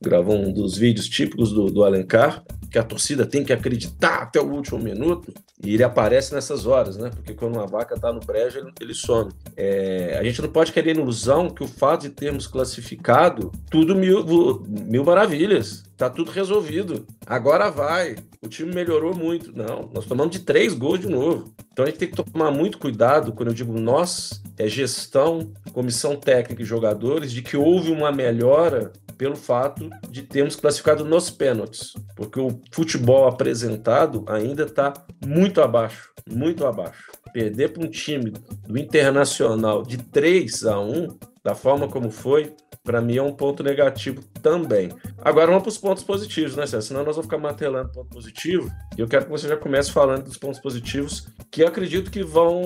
gravou 0.00 0.36
um 0.36 0.52
dos 0.52 0.76
vídeos 0.76 1.08
típicos 1.08 1.52
do, 1.52 1.66
do 1.66 1.84
Alencar, 1.84 2.44
que 2.70 2.78
a 2.78 2.82
torcida 2.82 3.24
tem 3.24 3.44
que 3.44 3.52
acreditar 3.52 4.22
até 4.22 4.40
o 4.40 4.50
último 4.50 4.78
minuto, 4.78 5.32
e 5.62 5.74
ele 5.74 5.82
aparece 5.82 6.34
nessas 6.34 6.66
horas, 6.66 6.96
né? 6.96 7.10
Porque 7.14 7.32
quando 7.32 7.56
uma 7.56 7.66
vaca 7.66 7.94
está 7.94 8.12
no 8.12 8.20
brejo, 8.20 8.58
ele, 8.58 8.72
ele 8.80 8.94
some. 8.94 9.32
É, 9.56 10.16
a 10.20 10.22
gente 10.22 10.42
não 10.42 10.48
pode 10.48 10.72
querer 10.72 10.96
ilusão 10.96 11.48
que 11.48 11.64
o 11.64 11.68
fato 11.68 12.02
de 12.02 12.10
termos 12.10 12.46
classificado 12.46 13.50
tudo 13.70 13.94
mil, 13.94 14.24
mil 14.68 15.04
maravilhas, 15.04 15.85
tá 15.96 16.10
tudo 16.10 16.30
resolvido. 16.30 17.06
Agora 17.26 17.70
vai. 17.70 18.16
O 18.42 18.48
time 18.48 18.74
melhorou 18.74 19.14
muito. 19.14 19.56
Não, 19.56 19.90
nós 19.92 20.06
tomamos 20.06 20.32
de 20.32 20.40
três 20.40 20.74
gols 20.74 21.00
de 21.00 21.08
novo. 21.08 21.52
Então 21.72 21.84
a 21.84 21.88
gente 21.88 21.98
tem 21.98 22.10
que 22.10 22.22
tomar 22.22 22.50
muito 22.50 22.78
cuidado 22.78 23.32
quando 23.32 23.48
eu 23.48 23.54
digo 23.54 23.78
nós, 23.78 24.42
é 24.58 24.68
gestão, 24.68 25.52
comissão 25.72 26.16
técnica 26.16 26.62
e 26.62 26.66
jogadores, 26.66 27.32
de 27.32 27.42
que 27.42 27.56
houve 27.56 27.90
uma 27.90 28.12
melhora 28.12 28.92
pelo 29.16 29.36
fato 29.36 29.88
de 30.10 30.22
termos 30.22 30.56
classificado 30.56 31.04
nos 31.04 31.30
pênaltis, 31.30 31.94
porque 32.14 32.38
o 32.38 32.60
futebol 32.70 33.26
apresentado 33.26 34.24
ainda 34.26 34.64
está 34.64 34.92
muito 35.24 35.60
abaixo, 35.60 36.10
muito 36.28 36.66
abaixo. 36.66 37.10
Perder 37.32 37.72
para 37.72 37.84
um 37.84 37.90
time 37.90 38.32
do 38.66 38.78
Internacional 38.78 39.82
de 39.82 39.98
3 39.98 40.64
a 40.66 40.80
1, 40.80 41.18
da 41.46 41.54
forma 41.54 41.86
como 41.86 42.10
foi, 42.10 42.52
para 42.82 43.00
mim 43.00 43.18
é 43.18 43.22
um 43.22 43.32
ponto 43.32 43.62
negativo 43.62 44.20
também. 44.42 44.90
Agora 45.18 45.46
vamos 45.46 45.62
para 45.62 45.68
os 45.68 45.78
pontos 45.78 46.02
positivos, 46.02 46.56
né, 46.56 46.66
César? 46.66 46.82
Senão 46.82 47.04
nós 47.04 47.14
vamos 47.14 47.26
ficar 47.26 47.38
martelando 47.38 47.92
ponto 47.92 48.08
positivo. 48.08 48.68
E 48.98 49.00
eu 49.00 49.06
quero 49.06 49.26
que 49.26 49.30
você 49.30 49.46
já 49.46 49.56
comece 49.56 49.92
falando 49.92 50.24
dos 50.24 50.36
pontos 50.36 50.58
positivos, 50.58 51.28
que 51.48 51.62
eu 51.62 51.68
acredito 51.68 52.10
que 52.10 52.24
vão. 52.24 52.60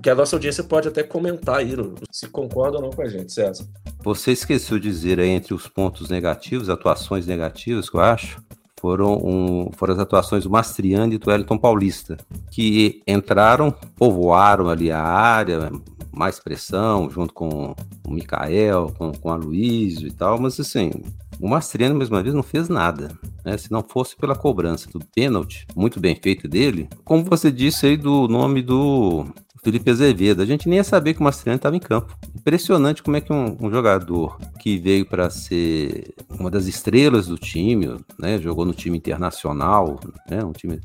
que 0.00 0.08
a 0.08 0.14
nossa 0.14 0.36
audiência 0.36 0.62
pode 0.62 0.86
até 0.86 1.02
comentar 1.02 1.56
aí, 1.56 1.74
se 2.12 2.28
concorda 2.28 2.76
ou 2.76 2.84
não 2.84 2.90
com 2.90 3.02
a 3.02 3.08
gente, 3.08 3.32
César. 3.32 3.66
Você 4.04 4.30
esqueceu 4.30 4.78
de 4.78 4.88
dizer 4.88 5.18
aí 5.18 5.30
entre 5.30 5.52
os 5.52 5.66
pontos 5.66 6.08
negativos, 6.08 6.70
atuações 6.70 7.26
negativas, 7.26 7.90
que 7.90 7.96
eu 7.96 8.00
acho, 8.00 8.40
foram, 8.80 9.14
um, 9.14 9.70
foram 9.72 9.94
as 9.94 9.98
atuações 9.98 10.44
do 10.44 10.50
Mastriani 10.50 11.16
e 11.16 11.18
do 11.18 11.28
Wellington 11.28 11.58
Paulista, 11.58 12.16
que 12.52 13.02
entraram, 13.08 13.74
povoaram 13.96 14.68
ali 14.68 14.92
a 14.92 15.02
área, 15.02 15.72
mais 16.16 16.40
pressão, 16.40 17.10
junto 17.10 17.34
com 17.34 17.74
o 18.06 18.10
Mikael, 18.10 18.92
com, 18.96 19.12
com 19.12 19.30
a 19.30 19.36
Luísio 19.36 20.08
e 20.08 20.10
tal, 20.12 20.40
mas 20.40 20.58
assim, 20.58 20.90
o 21.38 21.48
Mastriani, 21.48 21.94
mais 21.94 22.08
uma 22.08 22.22
vez, 22.22 22.34
não 22.34 22.42
fez 22.42 22.68
nada. 22.68 23.16
Né? 23.44 23.56
Se 23.58 23.70
não 23.70 23.82
fosse 23.82 24.16
pela 24.16 24.34
cobrança 24.34 24.88
do 24.90 25.00
pênalti, 25.14 25.66
muito 25.76 26.00
bem 26.00 26.16
feito 26.16 26.48
dele, 26.48 26.88
como 27.04 27.22
você 27.24 27.50
disse 27.50 27.86
aí 27.86 27.96
do 27.96 28.26
nome 28.26 28.62
do 28.62 29.26
Felipe 29.66 29.90
Azevedo. 29.90 30.42
A 30.42 30.46
gente 30.46 30.68
nem 30.68 30.76
ia 30.76 30.84
saber 30.84 31.12
que 31.12 31.18
o 31.20 31.24
Mastriani 31.24 31.56
estava 31.56 31.74
em 31.74 31.80
campo. 31.80 32.16
Impressionante 32.32 33.02
como 33.02 33.16
é 33.16 33.20
que 33.20 33.32
um, 33.32 33.56
um 33.60 33.68
jogador 33.68 34.38
que 34.60 34.78
veio 34.78 35.04
para 35.04 35.28
ser 35.28 36.14
uma 36.38 36.48
das 36.48 36.66
estrelas 36.68 37.26
do 37.26 37.36
time, 37.36 37.96
né, 38.16 38.38
jogou 38.38 38.64
no 38.64 38.72
time 38.72 38.96
internacional, 38.96 39.98
né, 40.30 40.44
um 40.44 40.52
time 40.52 40.80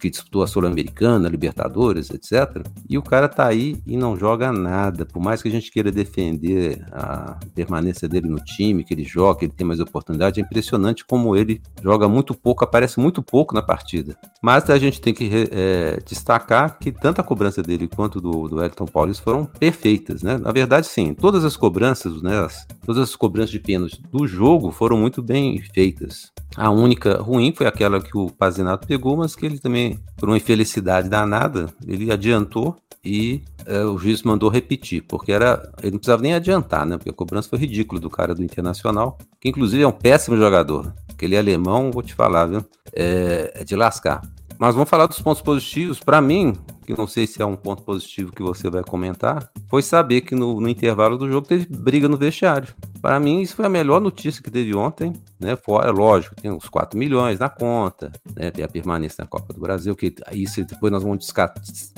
que 0.00 0.10
disputou 0.10 0.42
a 0.42 0.48
Sul-Americana, 0.48 1.28
Libertadores, 1.28 2.10
etc. 2.10 2.66
E 2.90 2.98
o 2.98 3.02
cara 3.02 3.28
tá 3.28 3.46
aí 3.46 3.80
e 3.86 3.96
não 3.96 4.16
joga 4.16 4.50
nada. 4.50 5.06
Por 5.06 5.22
mais 5.22 5.40
que 5.40 5.46
a 5.46 5.52
gente 5.52 5.70
queira 5.70 5.92
defender 5.92 6.84
a 6.90 7.38
permanência 7.54 8.08
dele 8.08 8.28
no 8.28 8.40
time, 8.40 8.82
que 8.82 8.94
ele 8.94 9.04
joga, 9.04 9.38
que 9.38 9.44
ele 9.44 9.52
tem 9.52 9.64
mais 9.64 9.78
oportunidade, 9.78 10.40
é 10.40 10.42
impressionante 10.42 11.04
como 11.04 11.36
ele 11.36 11.62
joga 11.80 12.08
muito 12.08 12.34
pouco, 12.34 12.64
aparece 12.64 12.98
muito 12.98 13.22
pouco 13.22 13.54
na 13.54 13.62
partida. 13.62 14.16
Mas 14.42 14.68
a 14.68 14.78
gente 14.78 15.00
tem 15.00 15.14
que 15.14 15.48
é, 15.52 16.00
destacar 16.04 16.78
que 16.80 16.90
tanto 16.90 17.20
a 17.20 17.24
cobrança 17.24 17.62
dele 17.62 17.86
quanto 17.86 18.23
do, 18.24 18.48
do 18.48 18.64
Elton 18.64 18.86
Paulista 18.86 19.22
foram 19.22 19.44
perfeitas, 19.44 20.22
né? 20.22 20.38
Na 20.38 20.50
verdade, 20.50 20.86
sim, 20.86 21.12
todas 21.12 21.44
as 21.44 21.56
cobranças, 21.56 22.22
né? 22.22 22.38
As, 22.38 22.66
todas 22.86 23.02
as 23.02 23.14
cobranças 23.14 23.50
de 23.50 23.60
pênalti 23.60 24.00
do 24.10 24.26
jogo 24.26 24.72
foram 24.72 24.96
muito 24.96 25.22
bem 25.22 25.60
feitas. 25.60 26.32
A 26.56 26.70
única 26.70 27.20
ruim 27.20 27.52
foi 27.54 27.66
aquela 27.66 28.00
que 28.00 28.16
o 28.16 28.30
Pazinato 28.30 28.86
pegou, 28.86 29.16
mas 29.18 29.36
que 29.36 29.44
ele 29.44 29.58
também, 29.58 29.98
por 30.16 30.28
uma 30.28 30.38
infelicidade 30.38 31.08
danada, 31.08 31.68
ele 31.86 32.10
adiantou 32.10 32.76
e 33.04 33.42
é, 33.66 33.84
o 33.84 33.98
juiz 33.98 34.22
mandou 34.22 34.48
repetir, 34.48 35.02
porque 35.02 35.30
era 35.30 35.70
ele 35.82 35.92
não 35.92 35.98
precisava 35.98 36.22
nem 36.22 36.32
adiantar, 36.32 36.86
né? 36.86 36.96
Porque 36.96 37.10
a 37.10 37.12
cobrança 37.14 37.50
foi 37.50 37.58
ridícula 37.58 38.00
do 38.00 38.08
cara 38.08 38.34
do 38.34 38.42
Internacional, 38.42 39.18
que 39.38 39.50
inclusive 39.50 39.82
é 39.82 39.86
um 39.86 39.92
péssimo 39.92 40.36
jogador. 40.38 40.94
Aquele 41.10 41.36
alemão, 41.36 41.90
vou 41.92 42.02
te 42.02 42.14
falar, 42.14 42.46
viu? 42.46 42.64
É, 42.94 43.52
é 43.56 43.64
de 43.64 43.76
lascar. 43.76 44.22
Mas 44.58 44.74
vamos 44.74 44.88
falar 44.88 45.06
dos 45.06 45.20
pontos 45.20 45.42
positivos. 45.42 45.98
Para 45.98 46.20
mim, 46.20 46.54
que 46.84 46.96
não 46.96 47.06
sei 47.06 47.26
se 47.26 47.40
é 47.40 47.46
um 47.46 47.56
ponto 47.56 47.82
positivo 47.82 48.32
que 48.32 48.42
você 48.42 48.68
vai 48.68 48.82
comentar, 48.82 49.50
foi 49.68 49.82
saber 49.82 50.20
que 50.20 50.34
no, 50.34 50.60
no 50.60 50.68
intervalo 50.68 51.16
do 51.16 51.30
jogo 51.30 51.46
teve 51.46 51.66
briga 51.66 52.08
no 52.08 52.16
vestiário. 52.16 52.74
Para 53.00 53.18
mim, 53.18 53.40
isso 53.40 53.56
foi 53.56 53.66
a 53.66 53.68
melhor 53.68 54.00
notícia 54.00 54.42
que 54.42 54.50
teve 54.50 54.74
ontem, 54.74 55.12
né? 55.38 55.56
Fora, 55.56 55.90
lógico, 55.90 56.34
tem 56.34 56.50
uns 56.50 56.68
4 56.68 56.98
milhões 56.98 57.38
na 57.38 57.48
conta, 57.48 58.12
né? 58.34 58.50
Tem 58.50 58.64
a 58.64 58.68
permanência 58.68 59.22
na 59.22 59.28
Copa 59.28 59.52
do 59.52 59.60
Brasil, 59.60 59.94
que 59.94 60.14
isso 60.32 60.64
depois 60.64 60.92
nós 60.92 61.02
vamos 61.02 61.26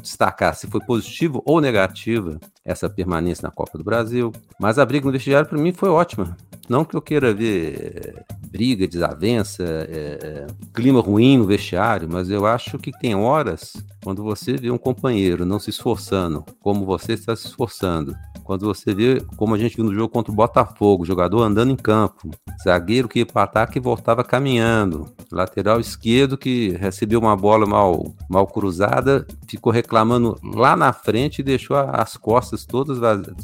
destacar 0.01 0.55
se 0.55 0.67
foi 0.67 0.81
positivo 0.81 1.43
ou 1.45 1.61
negativa 1.61 2.41
essa 2.65 2.89
permanência 2.89 3.43
na 3.43 3.51
Copa 3.51 3.79
do 3.79 3.85
Brasil. 3.85 4.33
Mas 4.59 4.79
a 4.79 4.87
briga 4.87 5.07
no 5.07 5.13
vestiário, 5.13 5.49
para 5.49 5.59
mim, 5.59 5.73
foi 5.73 5.89
ótima. 5.89 6.37
Não 6.69 6.85
que 6.85 6.97
eu 6.97 7.03
queira 7.03 7.33
ver 7.33 8.25
briga, 8.51 8.89
desavença, 8.89 9.63
é, 9.63 10.47
clima 10.75 11.01
ruim 11.01 11.39
no 11.39 11.45
vestiário, 11.45 12.09
mas 12.11 12.31
eu 12.31 12.47
acho 12.47 12.79
que 12.79 12.91
tem 12.91 13.15
horas 13.15 13.75
quando 14.03 14.23
você 14.23 14.55
vê 14.55 14.71
um 14.71 14.76
companheiro 14.79 15.45
não 15.45 15.59
se 15.59 15.71
esforçando 15.71 16.45
como 16.61 16.85
você 16.85 17.13
está 17.13 17.35
se 17.35 17.47
esforçando, 17.47 18.15
quando 18.47 18.65
você 18.65 18.95
vê, 18.95 19.21
como 19.37 19.55
a 19.55 19.59
gente 19.59 19.75
viu 19.75 19.85
no 19.85 19.95
jogo 19.95 20.09
contra 20.09 20.33
o 20.33 20.35
Botafogo, 20.35 21.05
jogador 21.05 21.43
andando 21.43 21.73
em 21.73 21.77
campo, 21.77 22.31
zagueiro 22.63 23.09
que 23.09 23.19
ia 23.19 23.27
para 23.27 23.43
ataque 23.43 23.79
e 23.79 23.83
voltava 23.83 24.23
caminhando, 24.23 25.13
lateral 25.33 25.81
esquerdo 25.81 26.39
que 26.39 26.71
recebeu 26.79 27.19
uma 27.19 27.37
bola 27.37 27.67
mal, 27.67 28.15
mal 28.29 28.47
cruzada, 28.47 29.27
ficou 29.49 29.73
reclamando 29.73 30.39
lá 30.43 30.77
na 30.77 30.93
frente 30.93 31.41
e 31.41 31.45
deixou 31.45 31.77
as 31.77 32.17
costas 32.17 32.65
todas 32.65 32.99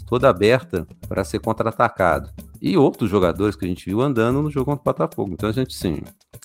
toda 0.07 0.29
aberta 0.29 0.87
para 1.09 1.25
ser 1.25 1.41
contra-atacado 1.41 2.31
e 2.61 2.77
outros 2.77 3.11
jogadores 3.11 3.57
que 3.57 3.65
a 3.65 3.69
gente 3.69 3.85
viu 3.87 4.01
andando 4.01 4.41
no 4.41 4.51
jogo 4.51 4.67
contra 4.67 4.83
o 4.83 4.85
Botafogo. 4.85 5.33
Então 5.33 5.49
a 5.49 5.53
gente 5.53 5.75
sim 5.75 6.01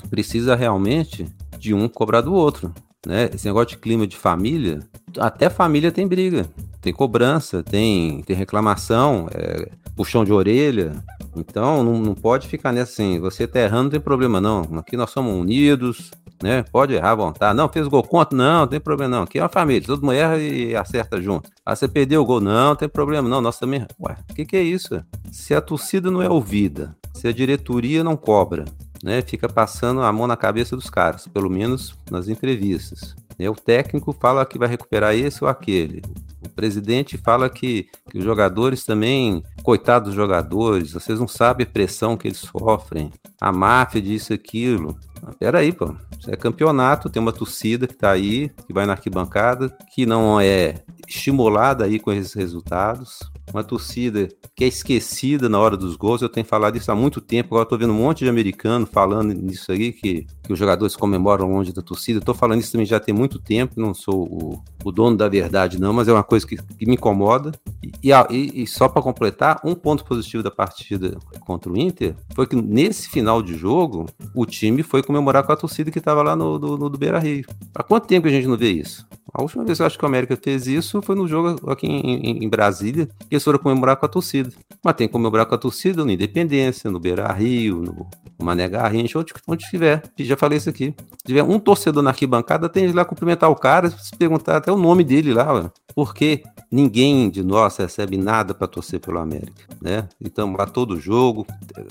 precisa 0.09 0.55
realmente 0.55 1.27
de 1.59 1.73
um 1.73 1.87
cobrar 1.87 2.21
do 2.21 2.33
outro. 2.33 2.73
Né? 3.05 3.29
Esse 3.33 3.45
negócio 3.45 3.69
de 3.69 3.77
clima 3.77 4.07
de 4.07 4.17
família, 4.17 4.79
até 5.17 5.49
família 5.49 5.91
tem 5.91 6.07
briga, 6.07 6.49
tem 6.81 6.93
cobrança, 6.93 7.63
tem, 7.63 8.21
tem 8.23 8.35
reclamação, 8.35 9.27
é, 9.33 9.69
puxão 9.95 10.23
de 10.23 10.31
orelha. 10.31 10.93
Então 11.35 11.83
não, 11.83 11.99
não 11.99 12.15
pode 12.15 12.47
ficar 12.47 12.71
nessa 12.71 12.91
assim, 12.91 13.19
você 13.19 13.47
tá 13.47 13.59
errando, 13.59 13.83
não 13.83 13.91
tem 13.91 13.99
problema 13.99 14.41
não. 14.41 14.61
Aqui 14.79 14.97
nós 14.97 15.11
somos 15.11 15.33
unidos, 15.33 16.11
né? 16.41 16.63
Pode 16.71 16.93
errar 16.93 17.11
à 17.11 17.15
vontade. 17.15 17.57
Não, 17.57 17.69
fez 17.69 17.87
gol 17.87 18.03
contra? 18.03 18.37
Não, 18.37 18.61
não 18.61 18.67
tem 18.67 18.79
problema 18.79 19.17
não. 19.17 19.23
Aqui 19.23 19.39
é 19.39 19.41
uma 19.41 19.49
família, 19.49 19.85
todo 19.85 20.01
mundo 20.01 20.13
erra 20.13 20.37
e 20.37 20.75
acerta 20.75 21.21
junto. 21.21 21.49
Ah, 21.65 21.75
você 21.75 21.87
perdeu 21.87 22.21
o 22.21 22.25
gol? 22.25 22.41
Não, 22.41 22.69
não 22.69 22.75
tem 22.75 22.87
problema 22.89 23.27
não. 23.27 23.41
Nós 23.41 23.59
também. 23.59 23.85
Ué, 23.99 24.17
o 24.29 24.33
que, 24.33 24.45
que 24.45 24.57
é 24.57 24.61
isso? 24.61 25.03
Se 25.31 25.53
a 25.53 25.61
torcida 25.61 26.11
não 26.11 26.21
é 26.21 26.29
ouvida, 26.29 26.95
se 27.13 27.27
a 27.27 27.31
diretoria 27.31 28.03
não 28.03 28.15
cobra, 28.15 28.65
né? 29.03 29.21
Fica 29.21 29.47
passando 29.47 30.01
a 30.01 30.11
mão 30.11 30.27
na 30.27 30.37
cabeça 30.37 30.75
dos 30.75 30.89
caras, 30.89 31.27
pelo 31.27 31.49
menos 31.49 31.95
nas 32.09 32.27
entrevistas. 32.27 33.15
O 33.39 33.53
técnico 33.53 34.11
fala 34.13 34.45
que 34.45 34.57
vai 34.57 34.67
recuperar 34.67 35.13
esse 35.13 35.43
ou 35.43 35.49
aquele. 35.49 36.01
O 36.43 36.49
presidente 36.49 37.19
fala 37.19 37.47
que, 37.49 37.87
que 38.09 38.17
os 38.17 38.23
jogadores 38.23 38.83
também, 38.83 39.43
coitados 39.61 40.09
dos 40.09 40.15
jogadores, 40.15 40.93
vocês 40.93 41.19
não 41.19 41.27
sabem 41.27 41.65
a 41.67 41.69
pressão 41.69 42.17
que 42.17 42.27
eles 42.27 42.39
sofrem. 42.39 43.11
A 43.39 43.51
máfia 43.51 44.01
disso, 44.01 44.33
aquilo. 44.33 44.97
Peraí, 45.39 45.71
pô. 45.71 45.95
Isso 46.19 46.31
é 46.31 46.35
campeonato, 46.35 47.09
tem 47.09 47.21
uma 47.21 47.33
torcida 47.33 47.87
que 47.87 47.95
tá 47.95 48.11
aí, 48.11 48.49
que 48.65 48.73
vai 48.73 48.85
na 48.85 48.93
arquibancada, 48.93 49.75
que 49.93 50.05
não 50.05 50.39
é 50.39 50.75
estimulada 51.07 51.85
aí 51.85 51.99
com 51.99 52.11
esses 52.11 52.33
resultados 52.33 53.19
uma 53.53 53.63
torcida 53.63 54.27
que 54.55 54.63
é 54.63 54.67
esquecida 54.67 55.47
na 55.47 55.59
hora 55.59 55.77
dos 55.77 55.95
gols. 55.95 56.21
Eu 56.21 56.29
tenho 56.29 56.45
falado 56.45 56.77
isso 56.77 56.91
há 56.91 56.95
muito 56.95 57.21
tempo. 57.21 57.49
Agora 57.49 57.63
estou 57.63 57.77
vendo 57.77 57.93
um 57.93 57.97
monte 57.97 58.19
de 58.19 58.29
americano 58.29 58.85
falando 58.85 59.33
nisso 59.33 59.71
aí, 59.71 59.91
que, 59.93 60.27
que 60.43 60.53
os 60.53 60.59
jogadores 60.59 60.95
comemoram 60.95 61.49
longe 61.49 61.73
da 61.73 61.81
torcida. 61.81 62.19
Estou 62.19 62.35
falando 62.35 62.59
isso 62.59 62.71
também 62.71 62.85
já 62.85 62.99
tem 62.99 63.13
muito 63.13 63.39
tempo. 63.39 63.79
Não 63.79 63.93
sou 63.93 64.25
o, 64.25 64.63
o 64.83 64.91
dono 64.91 65.15
da 65.15 65.29
verdade, 65.29 65.79
não, 65.79 65.93
mas 65.93 66.07
é 66.07 66.13
uma 66.13 66.23
coisa 66.23 66.45
que, 66.45 66.57
que 66.57 66.85
me 66.85 66.95
incomoda. 66.95 67.51
E, 67.81 68.11
e, 68.31 68.63
e 68.63 68.67
só 68.67 68.87
para 68.87 69.01
completar, 69.01 69.59
um 69.63 69.75
ponto 69.75 70.03
positivo 70.03 70.41
da 70.41 70.51
partida 70.51 71.17
contra 71.41 71.71
o 71.71 71.77
Inter 71.77 72.15
foi 72.33 72.47
que 72.47 72.55
nesse 72.55 73.09
final 73.09 73.41
de 73.41 73.55
jogo, 73.55 74.05
o 74.35 74.45
time 74.45 74.83
foi 74.83 75.03
comemorar 75.03 75.43
com 75.43 75.51
a 75.51 75.55
torcida 75.55 75.91
que 75.91 75.99
estava 75.99 76.23
lá 76.23 76.35
no, 76.35 76.57
no, 76.57 76.77
no 76.77 76.89
do 76.89 76.97
Beira 76.97 77.19
Rio. 77.19 77.45
Há 77.75 77.83
quanto 77.83 78.07
tempo 78.07 78.27
a 78.27 78.31
gente 78.31 78.47
não 78.47 78.57
vê 78.57 78.71
isso? 78.71 79.07
A 79.33 79.41
última 79.41 79.63
vez 79.63 79.77
que 79.77 79.81
eu 79.83 79.87
acho 79.87 79.97
que 79.97 80.03
o 80.03 80.07
América 80.07 80.37
fez 80.41 80.67
isso 80.67 81.01
foi 81.01 81.15
no 81.15 81.27
jogo 81.27 81.69
aqui 81.69 81.85
em, 81.85 82.43
em, 82.43 82.49
Brasília, 82.49 83.07
que 83.29 83.35
eles 83.35 83.43
foram 83.43 83.59
comemorar 83.59 83.95
com 83.97 84.05
a 84.05 84.09
torcida. 84.09 84.51
Mas 84.83 84.95
tem 84.95 85.07
que 85.07 85.11
comemorar 85.11 85.45
com 85.45 85.53
a 85.53 85.57
torcida 85.57 86.03
no 86.03 86.11
Independência, 86.11 86.89
no 86.89 86.99
Beira 86.99 87.31
Rio, 87.31 87.81
no, 87.81 88.07
Mané 88.43 88.67
Garrincha, 88.69 89.19
onde, 89.19 89.33
onde 89.47 89.63
estiver. 89.63 90.03
Já 90.17 90.37
falei 90.37 90.57
isso 90.57 90.69
aqui. 90.69 90.93
Se 91.17 91.25
tiver 91.25 91.43
um 91.43 91.59
torcedor 91.59 92.03
na 92.03 92.11
arquibancada, 92.11 92.69
tem 92.69 92.85
que 92.85 92.89
ir 92.91 92.93
lá 92.93 93.03
cumprimentar 93.03 93.49
o 93.49 93.55
cara, 93.55 93.89
se 93.89 94.15
perguntar 94.15 94.57
até 94.57 94.71
o 94.71 94.77
nome 94.77 95.03
dele 95.03 95.33
lá, 95.33 95.53
ué. 95.53 95.71
porque 95.93 96.43
ninguém 96.71 97.29
de 97.29 97.43
nós 97.43 97.77
recebe 97.77 98.17
nada 98.17 98.53
para 98.53 98.67
torcer 98.67 98.99
pelo 98.99 99.19
América, 99.19 99.65
né? 99.81 100.07
Então 100.21 100.53
lá 100.55 100.65
todo 100.65 100.99
jogo, 100.99 101.45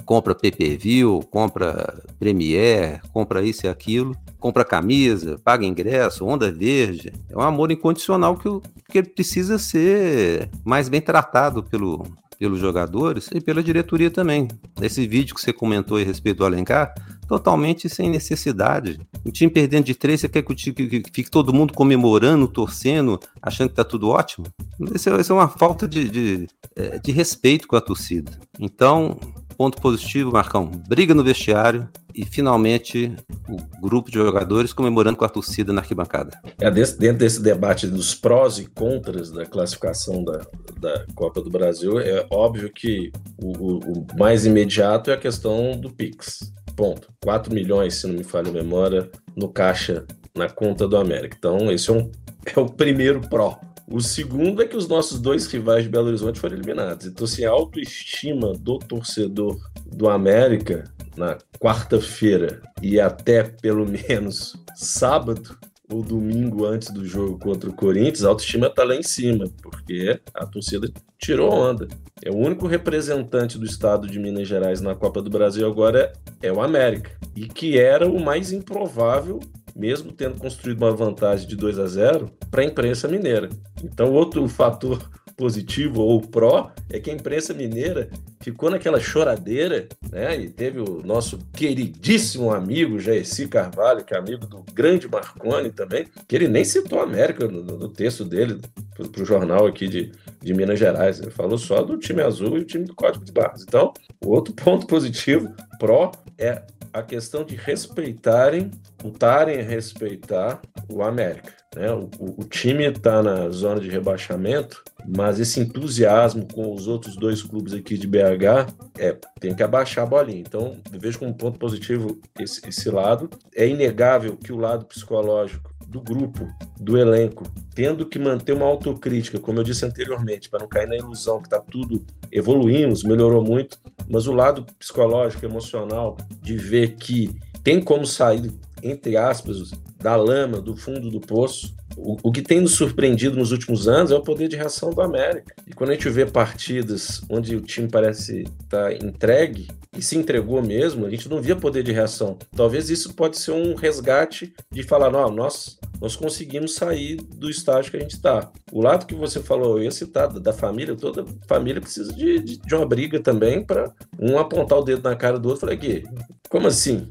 compra 0.05 0.35
PPV, 0.35 1.03
compra 1.31 2.03
Premier, 2.19 3.01
compra 3.13 3.43
isso 3.43 3.67
e 3.67 3.69
aquilo, 3.69 4.17
compra 4.39 4.65
camisa, 4.65 5.41
paga 5.43 5.65
ingresso, 5.65 6.25
onda 6.25 6.53
verde. 6.53 7.13
É 7.31 7.37
um 7.37 7.41
amor 7.41 7.71
incondicional 7.71 8.37
que, 8.37 8.49
que 8.91 9.03
precisa 9.03 9.59
ser 9.59 10.51
mais 10.65 10.89
bem 10.89 11.01
tratado 11.01 11.63
pelo, 11.63 12.05
pelos 12.39 12.61
jogadores 12.61 13.29
e 13.35 13.41
pela 13.41 13.63
diretoria 13.63 14.11
também. 14.11 14.49
Esse 14.81 15.07
vídeo 15.07 15.35
que 15.35 15.41
você 15.41 15.53
comentou 15.53 15.99
a 15.99 16.03
respeito 16.03 16.39
do 16.39 16.45
Alencar, 16.45 16.95
totalmente 17.27 17.89
sem 17.89 18.09
necessidade. 18.09 19.01
O 19.25 19.31
time 19.31 19.51
perdendo 19.51 19.85
de 19.85 19.95
três, 19.95 20.21
você 20.21 20.29
quer 20.29 20.43
que, 20.43 20.55
time, 20.55 20.75
que 20.75 21.03
fique 21.13 21.31
todo 21.31 21.53
mundo 21.53 21.73
comemorando, 21.73 22.47
torcendo, 22.47 23.19
achando 23.43 23.71
que 23.71 23.75
tá 23.75 23.85
tudo 23.85 24.09
ótimo? 24.09 24.47
Isso 24.95 25.11
é, 25.11 25.13
é 25.13 25.33
uma 25.33 25.49
falta 25.49 25.89
de, 25.89 26.09
de, 26.09 26.47
é, 26.75 26.99
de 26.99 27.13
respeito 27.13 27.67
com 27.67 27.77
a 27.77 27.81
torcida. 27.81 28.33
Então, 28.59 29.19
ponto 29.57 29.81
positivo, 29.81 30.33
Marcão, 30.33 30.71
briga 30.89 31.15
no 31.15 31.25
vestiário 31.25 31.89
e 32.15 32.25
finalmente 32.25 33.15
o 33.49 33.81
grupo 33.81 34.11
de 34.11 34.19
jogadores 34.19 34.73
comemorando 34.73 35.17
com 35.17 35.25
a 35.25 35.29
torcida 35.29 35.73
na 35.73 35.81
arquibancada. 35.81 36.39
É 36.61 36.71
dentro 36.71 37.19
desse 37.19 37.43
debate 37.43 37.87
dos 37.87 38.15
prós 38.15 38.59
e 38.59 38.67
contras 38.67 39.31
da 39.31 39.45
classificação 39.47 40.25
da, 40.25 40.47
da 40.79 41.07
Copa 41.15 41.41
do 41.41 41.51
Brasil, 41.51 41.99
é 41.99 42.27
óbvio 42.31 42.73
que 42.73 43.11
o, 43.43 43.53
o, 43.53 43.79
o 43.79 44.07
mais 44.19 44.47
imediato 44.47 45.11
é 45.11 45.15
a 45.15 45.19
questão 45.19 45.79
do 45.79 45.91
Pix. 45.91 46.53
Ponto. 46.77 47.09
4 47.25 47.53
milhões, 47.53 47.95
se 47.95 48.07
não 48.07 48.15
me 48.15 48.25
falha 48.25 48.51
a 48.51 48.53
memória, 48.53 49.11
no 49.35 49.49
caixa, 49.49 50.05
na 50.37 50.49
conta 50.49 50.87
do 50.87 50.97
América. 50.97 51.37
Então, 51.39 51.73
esse 51.73 51.91
é, 51.91 51.93
um, 51.95 52.11
é 52.55 52.61
o 52.61 52.67
primeiro 52.67 53.21
pró. 53.23 53.59
O 53.89 54.01
segundo 54.01 54.63
é 54.63 54.67
que 54.67 54.77
os 54.77 54.89
nossos 54.89 55.21
dois 55.21 55.47
rivais 55.47 55.85
de 55.85 55.89
Belo 55.89 56.09
Horizonte 56.09 56.41
foram 56.41 56.57
eliminados. 56.57 57.07
Então, 57.07 57.25
assim, 57.25 57.45
a 57.45 57.51
autoestima 57.51 58.53
do 58.55 58.79
torcedor 58.79 59.57
do 59.87 60.09
América 60.09 60.93
na 61.17 61.39
quarta-feira 61.61 62.61
e 62.83 63.01
até 63.01 63.45
pelo 63.45 63.87
menos 63.87 64.57
sábado 64.75 65.57
ou 65.89 66.03
domingo 66.03 66.67
antes 66.67 66.91
do 66.91 67.07
jogo 67.07 67.39
contra 67.39 67.71
o 67.71 67.73
Corinthians, 67.73 68.25
a 68.25 68.29
autoestima 68.29 68.67
está 68.67 68.83
lá 68.83 68.97
em 68.97 69.05
cima, 69.05 69.49
porque 69.63 70.21
a 70.35 70.45
torcida 70.45 70.91
tirou 71.17 71.53
onda. 71.53 71.87
É 72.23 72.31
o 72.31 72.37
único 72.37 72.67
representante 72.67 73.57
do 73.57 73.65
estado 73.65 74.09
de 74.09 74.19
Minas 74.19 74.49
Gerais 74.49 74.81
na 74.81 74.97
Copa 74.97 75.23
do 75.23 75.31
Brasil 75.31 75.65
agora 75.65 76.13
é 76.43 76.53
o 76.53 76.61
América, 76.61 77.13
e 77.37 77.47
que 77.47 77.79
era 77.79 78.09
o 78.09 78.21
mais 78.21 78.51
improvável 78.51 79.39
mesmo 79.77 80.11
tendo 80.13 80.41
construído 80.41 80.79
uma 80.79 80.91
vantagem 80.91 81.47
de 81.47 81.55
2 81.55 81.79
a 81.79 81.87
0 81.87 82.31
para 82.51 82.63
a 82.63 82.65
imprensa 82.65 83.07
mineira. 83.07 83.51
Então, 83.85 84.13
outro 84.13 84.49
fator 84.49 84.99
positivo 85.37 86.01
ou 86.01 86.21
pró 86.21 86.73
é 86.89 86.99
que 86.99 87.11
a 87.11 87.15
imprensa 87.15 87.53
mineira 87.53 88.09
ficou 88.41 88.71
naquela 88.71 88.99
choradeira, 88.99 89.87
né? 90.11 90.37
E 90.41 90.49
teve 90.49 90.81
o 90.81 91.03
nosso 91.05 91.39
queridíssimo 91.53 92.53
amigo 92.53 92.99
Jaeci 92.99 93.47
Carvalho, 93.47 94.05
que 94.05 94.15
é 94.15 94.19
amigo 94.19 94.47
do 94.47 94.65
grande 94.73 95.07
Marconi 95.09 95.71
também, 95.71 96.07
que 96.27 96.35
ele 96.35 96.49
nem 96.49 96.65
citou 96.65 97.01
a 97.01 97.05
América 97.05 97.47
no, 97.47 97.63
no 97.63 97.89
texto 97.89 98.25
dele 98.25 98.59
para 98.97 99.23
o 99.23 99.27
jornal 99.27 99.67
aqui 99.67 99.87
de, 99.87 100.11
de 100.41 100.55
Minas 100.55 100.79
Gerais. 100.79 101.21
Ele 101.21 101.31
falou 101.31 101.59
só 101.59 101.83
do 101.83 101.99
time 101.99 102.23
azul 102.23 102.57
e 102.57 102.61
o 102.61 102.65
time 102.65 102.87
do 102.87 102.95
Código 102.95 103.25
de 103.25 103.33
Barras. 103.33 103.63
Então, 103.63 103.93
outro 104.25 104.55
ponto 104.57 104.87
positivo, 104.87 105.55
pró, 105.79 106.13
é 106.39 106.63
a 106.97 107.03
questão 107.03 107.45
de 107.45 107.55
respeitarem, 107.55 108.71
lutarem 109.05 109.61
a 109.61 109.63
respeitar 109.63 110.63
o 110.89 111.03
América. 111.03 111.53
Né? 111.75 111.93
O, 111.93 112.09
o, 112.19 112.41
o 112.41 112.45
time 112.45 112.87
está 112.87 113.23
na 113.23 113.51
zona 113.51 113.79
de 113.79 113.91
rebaixamento, 113.91 114.83
mas 115.07 115.39
esse 115.39 115.61
entusiasmo 115.61 116.49
com 116.51 116.73
os 116.73 116.89
outros 116.89 117.15
dois 117.15 117.43
clubes 117.43 117.75
aqui 117.75 117.99
de 117.99 118.07
BH 118.07 118.73
é 118.99 119.15
tem 119.39 119.55
que 119.55 119.63
abaixar 119.63 120.05
a 120.05 120.07
bolinha. 120.07 120.41
Então, 120.41 120.81
vejo 120.91 121.19
como 121.19 121.35
ponto 121.35 121.59
positivo 121.59 122.19
esse, 122.41 122.67
esse 122.67 122.89
lado. 122.89 123.29
É 123.55 123.69
inegável 123.69 124.35
que 124.35 124.51
o 124.51 124.57
lado 124.57 124.87
psicológico 124.87 125.76
do 125.87 126.01
grupo, 126.01 126.49
do 126.81 126.99
elenco, 126.99 127.45
tendo 127.75 128.05
que 128.07 128.19
manter 128.19 128.53
uma 128.53 128.67
autocrítica, 128.67 129.39
como 129.39 129.61
eu 129.61 129.65
disse 129.65 129.85
anteriormente, 129.85 130.49
para 130.51 130.61
não 130.61 130.69
cair 130.69 130.89
na 130.89 130.97
ilusão 130.97 131.41
que 131.41 131.47
está 131.47 131.61
tudo 131.61 132.05
evoluímos, 132.31 133.05
melhorou 133.05 133.43
muito, 133.43 133.79
mas 134.09 134.27
o 134.27 134.33
lado 134.33 134.67
psicológico, 134.79 135.45
emocional, 135.45 136.17
de 136.43 136.57
ver 136.57 136.97
que 136.97 137.31
tem 137.63 137.81
como 137.81 138.05
sair, 138.07 138.53
entre 138.83 139.17
aspas, 139.17 139.71
da 139.99 140.17
lama, 140.17 140.61
do 140.61 140.77
fundo 140.77 141.11
do 141.11 141.21
poço, 141.21 141.75
o, 141.97 142.17
o 142.23 142.33
que 142.33 142.43
tem 142.43 142.61
nos 142.61 142.75
surpreendido 142.75 143.37
nos 143.37 143.53
últimos 143.53 143.89
anos 143.89 144.11
é 144.11 144.15
o 144.15 144.23
poder 144.23 144.49
de 144.49 144.57
reação 144.57 144.91
do 144.91 145.01
América. 145.01 145.55
E 145.67 145.73
quando 145.73 145.91
a 145.91 145.95
gente 145.95 146.09
vê 146.11 146.27
partidas 146.27 147.23
onde 147.29 147.57
o 147.57 147.61
time 147.61 147.89
parece 147.89 148.43
estar 148.43 148.91
tá 148.91 148.93
entregue, 148.93 149.69
e 149.97 150.03
se 150.03 150.17
entregou 150.17 150.63
mesmo, 150.63 151.07
a 151.07 151.11
gente 151.11 151.29
não 151.29 151.41
via 151.41 151.57
poder 151.57 151.83
de 151.83 151.91
reação. 151.91 152.37
Talvez 152.55 152.91
isso 152.91 153.15
pode 153.15 153.39
ser 153.39 153.53
um 153.53 153.75
resgate 153.75 154.53
de 154.71 154.83
falar, 154.83 155.11
não, 155.11 155.31
nós, 155.31 155.79
nós 156.01 156.15
conseguimos 156.15 156.75
sair 156.75 157.17
do 157.17 157.49
estágio 157.49 157.91
que 157.91 157.97
a 157.97 158.01
gente 158.01 158.13
está. 158.13 158.51
O 158.71 158.83
lado 158.83 159.07
que 159.07 159.15
você 159.15 159.41
falou, 159.41 159.79
eu 159.79 159.85
ia 159.85 159.91
citar, 159.91 160.29
da 160.29 160.53
família, 160.53 160.95
toda 160.95 161.25
família 161.49 161.81
precisa 161.81 162.13
de, 162.13 162.39
de, 162.41 162.59
de 162.59 162.75
uma 162.75 162.87
briga 162.87 163.19
também 163.21 163.65
para 163.65 163.91
um 164.21 164.39
apontar 164.39 164.79
o 164.79 164.85
dedo 164.85 165.03
na 165.03 165.17
cara 165.17 165.39
do 165.39 165.49
outro 165.49 165.61
e 165.61 165.61
falar, 165.61 165.73
aqui, 165.73 166.05
como 166.49 166.69
assim? 166.69 167.09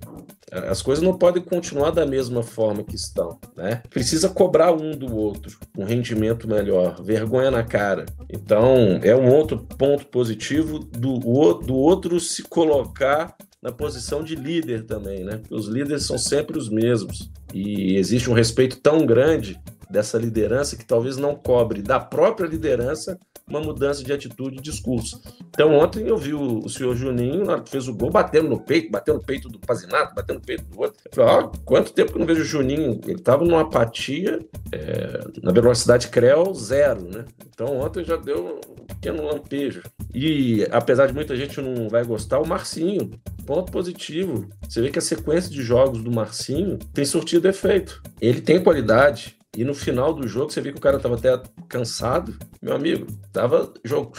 As 0.70 0.82
coisas 0.82 1.04
não 1.04 1.18
podem 1.18 1.42
continuar 1.42 1.92
da 1.92 2.06
mesma 2.06 2.44
forma 2.44 2.84
que 2.84 2.96
estão, 2.96 3.40
né? 3.56 3.82
Precisa 3.90 4.30
cobrar 4.30 4.72
um 4.72 4.92
do 4.92 5.16
outro, 5.16 5.58
um 5.78 5.86
rendimento 5.86 6.48
melhor, 6.48 7.02
vergonha 7.04 7.52
na 7.52 7.64
cara. 7.64 8.06
Então, 8.30 9.00
é 9.04 9.16
um 9.16 9.30
outro 9.30 9.58
ponto 9.78 10.06
positivo 10.08 10.80
do, 10.80 11.18
do 11.60 11.76
outro 11.76 12.20
se 12.20 12.44
colocar 12.44 13.36
na 13.62 13.72
posição 13.72 14.24
de 14.24 14.36
líder 14.36 14.84
também, 14.84 15.24
né? 15.24 15.42
Os 15.50 15.68
líderes 15.68 16.04
são 16.04 16.18
sempre 16.18 16.58
os 16.58 16.70
mesmos 16.70 17.32
e 17.54 17.96
existe 17.96 18.30
um 18.30 18.34
respeito 18.34 18.78
tão 18.78 19.06
grande 19.06 19.60
dessa 19.90 20.18
liderança 20.18 20.76
que 20.76 20.86
talvez 20.86 21.18
não 21.18 21.36
cobre 21.36 21.82
da 21.82 22.00
própria 22.00 22.48
liderança 22.48 23.18
uma 23.48 23.62
mudança 23.62 24.04
de 24.04 24.12
atitude 24.12 24.58
e 24.58 24.62
discurso. 24.62 25.22
Então, 25.50 25.74
ontem 25.78 26.08
eu 26.08 26.18
vi 26.18 26.34
o, 26.34 26.60
o 26.60 26.70
senhor 26.70 26.96
Juninho, 26.96 27.46
na 27.46 27.54
hora 27.54 27.62
que 27.62 27.70
fez 27.70 27.88
o 27.88 27.94
gol, 27.94 28.10
batendo 28.10 28.50
no 28.50 28.60
peito, 28.60 28.90
batendo 28.90 29.20
no 29.20 29.24
peito 29.24 29.48
do 29.48 29.60
Pazinato, 29.60 30.16
batendo 30.16 30.38
no 30.38 30.46
peito 30.46 30.64
do 30.66 30.80
outro. 30.80 30.98
Eu 31.06 31.12
falei, 31.14 31.32
ó, 31.32 31.52
quanto 31.64 31.94
tempo 31.94 32.12
que 32.12 32.18
eu 32.18 32.20
não 32.20 32.26
vejo 32.26 32.42
o 32.42 32.46
Juninho? 32.46 33.00
Ele 33.04 33.14
estava 33.14 33.46
numa 33.46 33.62
apatia, 33.62 34.40
é, 34.72 35.24
na 35.44 35.52
velocidade 35.52 36.08
Creu, 36.08 36.54
zero, 36.56 37.04
né? 37.04 37.26
Então, 37.48 37.80
ontem 37.80 38.04
já 38.04 38.16
deu 38.16 38.60
um 38.68 38.86
pequeno 38.86 39.24
lampejo. 39.24 39.84
E, 40.14 40.68
apesar 40.72 41.06
de 41.06 41.14
muita 41.14 41.36
gente 41.36 41.62
não 41.62 41.88
vai 41.88 42.04
gostar, 42.04 42.40
o 42.40 42.48
Marcinho, 42.48 43.12
ponto 43.46 43.72
positivo. 43.72 44.50
Você 44.68 44.82
vê 44.82 44.90
que 44.90 45.00
a 45.00 45.02
sequência 45.02 45.52
de 45.52 45.62
jogos 45.62 46.02
do 46.02 46.12
Marcinho 46.12 46.80
tem 46.94 47.06
surtido 47.06 47.48
efeito. 47.48 48.02
Ele 48.20 48.42
tem 48.42 48.62
qualidade, 48.62 49.38
e 49.56 49.64
no 49.64 49.74
final 49.74 50.14
do 50.14 50.28
jogo, 50.28 50.52
você 50.52 50.60
viu 50.60 50.74
que 50.74 50.80
o 50.80 50.82
cara 50.82 50.98
estava 50.98 51.16
até 51.16 51.42
cansado. 51.70 52.36
Meu 52.62 52.76
amigo, 52.76 53.08
estava 53.26 53.72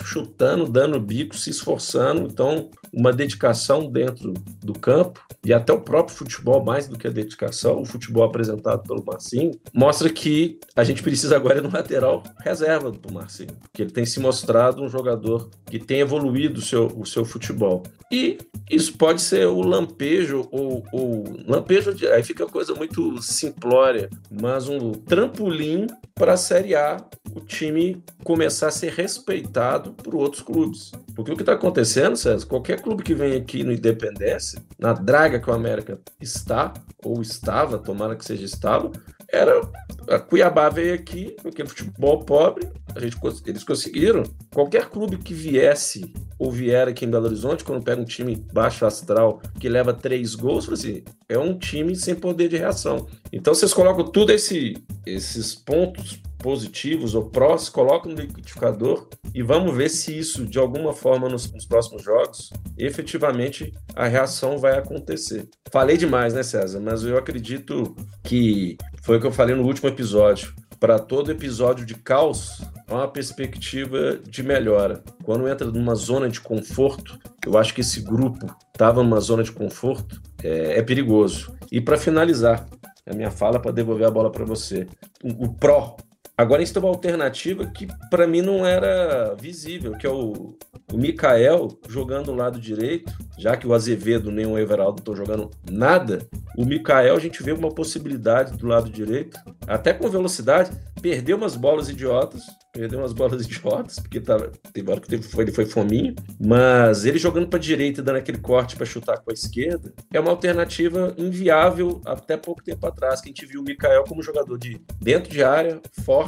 chutando, 0.02 0.66
dando 0.66 0.98
bico, 0.98 1.36
se 1.36 1.50
esforçando. 1.50 2.22
Então, 2.22 2.70
uma 2.92 3.12
dedicação 3.12 3.90
dentro 3.90 4.32
do 4.62 4.72
campo 4.72 5.20
e 5.44 5.52
até 5.52 5.72
o 5.72 5.80
próprio 5.80 6.16
futebol, 6.16 6.64
mais 6.64 6.88
do 6.88 6.98
que 6.98 7.06
a 7.06 7.10
dedicação, 7.10 7.80
o 7.80 7.84
futebol 7.84 8.24
apresentado 8.24 8.82
pelo 8.82 9.04
Marcinho, 9.04 9.52
mostra 9.72 10.08
que 10.08 10.58
a 10.74 10.82
gente 10.82 11.02
precisa 11.02 11.36
agora 11.36 11.60
de 11.60 11.66
um 11.66 11.70
lateral 11.70 12.22
reserva 12.40 12.90
do 12.90 13.12
Marcinho, 13.12 13.52
porque 13.60 13.82
ele 13.82 13.90
tem 13.90 14.06
se 14.06 14.18
mostrado 14.18 14.82
um 14.82 14.88
jogador 14.88 15.50
que 15.66 15.78
tem 15.78 16.00
evoluído 16.00 16.58
o 16.58 16.62
seu, 16.62 16.86
o 16.96 17.04
seu 17.04 17.24
futebol. 17.24 17.82
E 18.10 18.38
isso 18.70 18.96
pode 18.96 19.20
ser 19.20 19.46
o 19.46 19.60
lampejo 19.60 20.48
ou, 20.50 20.84
ou 20.92 21.24
lampejo, 21.46 21.94
aí 22.12 22.22
fica 22.22 22.46
coisa 22.46 22.74
muito 22.74 23.20
simplória, 23.22 24.08
mas 24.30 24.68
um 24.68 24.92
trampolim 25.26 25.86
para 26.14 26.32
a 26.32 26.36
Série 26.36 26.74
A, 26.74 26.96
o 27.34 27.40
time 27.40 28.02
começar 28.24 28.68
a 28.68 28.70
ser 28.70 28.92
respeitado 28.92 29.92
por 29.92 30.14
outros 30.14 30.42
clubes. 30.42 30.92
Porque 31.14 31.32
o 31.32 31.36
que 31.36 31.42
está 31.42 31.52
acontecendo, 31.52 32.16
César, 32.16 32.46
qualquer 32.46 32.80
clube 32.80 33.02
que 33.02 33.14
vem 33.14 33.34
aqui 33.34 33.62
no 33.62 33.72
Independência, 33.72 34.62
na 34.78 34.92
draga 34.92 35.38
que 35.38 35.50
o 35.50 35.52
América 35.52 35.98
está, 36.20 36.72
ou 37.04 37.20
estava, 37.20 37.78
tomara 37.78 38.16
que 38.16 38.24
seja 38.24 38.44
estava, 38.44 38.90
era 39.32 39.60
a 40.08 40.18
Cuiabá 40.18 40.68
veio 40.68 40.94
aqui, 40.94 41.36
aquele 41.44 41.68
futebol 41.68 42.20
pobre, 42.24 42.68
a 42.94 43.00
gente, 43.00 43.16
eles 43.46 43.64
conseguiram. 43.64 44.22
Qualquer 44.54 44.88
clube 44.88 45.18
que 45.18 45.34
viesse 45.34 46.12
ou 46.38 46.50
vier 46.50 46.88
aqui 46.88 47.04
em 47.04 47.10
Belo 47.10 47.26
Horizonte, 47.26 47.64
quando 47.64 47.82
pega 47.82 48.00
um 48.00 48.04
time 48.04 48.36
baixo 48.52 48.86
astral 48.86 49.40
que 49.58 49.68
leva 49.68 49.92
três 49.92 50.34
gols, 50.34 50.68
assim, 50.68 51.02
é 51.28 51.38
um 51.38 51.58
time 51.58 51.96
sem 51.96 52.14
poder 52.14 52.48
de 52.48 52.56
reação. 52.56 53.06
Então 53.32 53.54
vocês 53.54 53.74
colocam 53.74 54.04
tudo 54.04 54.32
esse, 54.32 54.76
esses 55.04 55.54
pontos 55.54 56.20
positivos 56.46 57.16
ou 57.16 57.28
prós, 57.28 57.68
colocam 57.68 58.12
no 58.12 58.20
liquidificador 58.20 59.08
e 59.34 59.42
vamos 59.42 59.76
ver 59.76 59.88
se 59.88 60.16
isso, 60.16 60.46
de 60.46 60.60
alguma 60.60 60.92
forma, 60.92 61.28
nos, 61.28 61.52
nos, 61.52 61.66
próximos 61.66 62.04
jogos, 62.04 62.52
efetivamente 62.78 63.74
a 63.96 64.06
reação 64.06 64.56
vai 64.56 64.78
acontecer. 64.78 65.48
Falei 65.72 65.96
demais, 65.96 66.34
né, 66.34 66.44
César? 66.44 66.78
Mas 66.78 67.02
eu 67.02 67.18
acredito 67.18 67.96
que 68.22 68.78
foi 69.02 69.16
o 69.16 69.20
que 69.20 69.26
eu 69.26 69.32
falei 69.32 69.56
no 69.56 69.64
último 69.64 69.88
episódio. 69.88 70.54
Para 70.78 71.00
todo 71.00 71.32
episódio 71.32 71.84
de 71.84 71.96
caos, 71.96 72.62
há 72.86 72.94
uma 72.94 73.08
perspectiva 73.08 74.16
de 74.16 74.44
melhora. 74.44 75.02
Quando 75.24 75.48
entra 75.48 75.66
numa 75.66 75.96
zona 75.96 76.28
de 76.28 76.40
conforto, 76.40 77.18
eu 77.44 77.58
acho 77.58 77.74
que 77.74 77.80
esse 77.80 78.00
grupo 78.00 78.46
estava 78.72 79.02
numa 79.02 79.18
zona 79.18 79.42
de 79.42 79.50
conforto, 79.50 80.22
é, 80.44 80.78
é 80.78 80.82
perigoso. 80.82 81.52
E 81.72 81.80
para 81.80 81.96
finalizar, 81.96 82.68
a 83.04 83.12
minha 83.12 83.32
fala 83.32 83.58
para 83.58 83.72
devolver 83.72 84.06
a 84.06 84.10
bola 84.12 84.30
para 84.30 84.44
você. 84.44 84.86
O, 85.24 85.46
o 85.46 85.54
pró 85.54 85.96
Agora 86.38 86.60
a 86.60 86.64
gente 86.64 86.74
tem 86.74 86.82
uma 86.82 86.90
alternativa 86.90 87.64
que 87.64 87.88
para 88.10 88.26
mim 88.26 88.42
não 88.42 88.66
era 88.66 89.34
visível, 89.40 89.96
que 89.96 90.06
é 90.06 90.10
o, 90.10 90.54
o 90.92 90.98
Mikael 90.98 91.68
jogando 91.88 92.30
o 92.30 92.34
lado 92.34 92.60
direito, 92.60 93.10
já 93.38 93.56
que 93.56 93.66
o 93.66 93.72
Azevedo 93.72 94.30
nem 94.30 94.44
o 94.44 94.58
Everaldo 94.58 94.98
estão 94.98 95.16
jogando 95.16 95.50
nada, 95.70 96.28
o 96.54 96.64
Mikael 96.64 97.16
a 97.16 97.20
gente 97.20 97.42
vê 97.42 97.52
uma 97.52 97.70
possibilidade 97.70 98.54
do 98.56 98.66
lado 98.66 98.90
direito, 98.90 99.38
até 99.66 99.94
com 99.94 100.10
velocidade, 100.10 100.70
perdeu 101.00 101.36
umas 101.36 101.56
bolas 101.56 101.88
idiotas, 101.88 102.42
perdeu 102.72 102.98
umas 102.98 103.12
bolas 103.12 103.40
idiotas, 103.46 103.98
porque 103.98 104.20
tava, 104.20 104.52
teve 104.72 104.90
hora 104.90 105.00
que 105.00 105.08
teve, 105.08 105.22
foi, 105.22 105.44
ele 105.44 105.52
foi 105.52 105.64
fominho, 105.64 106.14
mas 106.38 107.04
ele 107.04 107.18
jogando 107.18 107.48
para 107.48 107.58
direita, 107.58 108.02
dando 108.02 108.16
aquele 108.16 108.38
corte 108.38 108.76
para 108.76 108.86
chutar 108.86 109.18
com 109.18 109.30
a 109.30 109.34
esquerda, 109.34 109.92
é 110.12 110.20
uma 110.20 110.30
alternativa 110.30 111.14
inviável 111.16 112.00
até 112.04 112.36
pouco 112.36 112.62
tempo 112.62 112.86
atrás, 112.86 113.20
que 113.20 113.28
a 113.28 113.30
gente 113.30 113.46
viu 113.46 113.60
o 113.60 113.64
Mikael 113.64 114.04
como 114.04 114.22
jogador 114.22 114.58
de 114.58 114.80
dentro 115.00 115.30
de 115.30 115.42
área, 115.42 115.80
forte, 116.04 116.25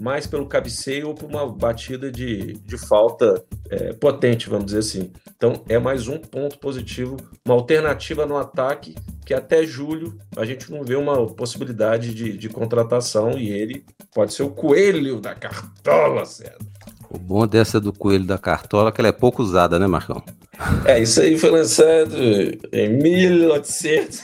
mais 0.00 0.26
pelo 0.26 0.46
cabeceio 0.46 1.08
ou 1.08 1.14
por 1.14 1.28
uma 1.28 1.46
batida 1.46 2.10
de, 2.10 2.54
de 2.54 2.78
falta 2.78 3.44
é, 3.70 3.92
potente, 3.92 4.48
vamos 4.48 4.66
dizer 4.66 4.78
assim. 4.78 5.12
Então, 5.36 5.62
é 5.68 5.78
mais 5.78 6.08
um 6.08 6.18
ponto 6.18 6.58
positivo, 6.58 7.16
uma 7.44 7.54
alternativa 7.54 8.24
no 8.26 8.36
ataque 8.36 8.94
que 9.24 9.34
até 9.34 9.64
julho 9.64 10.18
a 10.36 10.44
gente 10.44 10.70
não 10.70 10.82
vê 10.82 10.96
uma 10.96 11.26
possibilidade 11.26 12.14
de, 12.14 12.36
de 12.36 12.48
contratação 12.48 13.38
e 13.38 13.50
ele 13.50 13.84
pode 14.14 14.32
ser 14.34 14.42
o 14.42 14.50
coelho 14.50 15.20
da 15.20 15.34
cartola, 15.34 16.24
César. 16.24 16.56
O 17.10 17.18
bom 17.18 17.46
dessa 17.46 17.78
do 17.78 17.92
coelho 17.92 18.24
da 18.24 18.38
cartola 18.38 18.88
é 18.88 18.92
que 18.92 19.00
ela 19.00 19.08
é 19.08 19.12
pouco 19.12 19.42
usada, 19.42 19.78
né, 19.78 19.86
Marcão? 19.86 20.22
É, 20.84 20.98
isso 20.98 21.20
aí 21.20 21.38
foi 21.38 21.50
lançado 21.50 22.16
em 22.72 22.88
1800. 22.88 24.22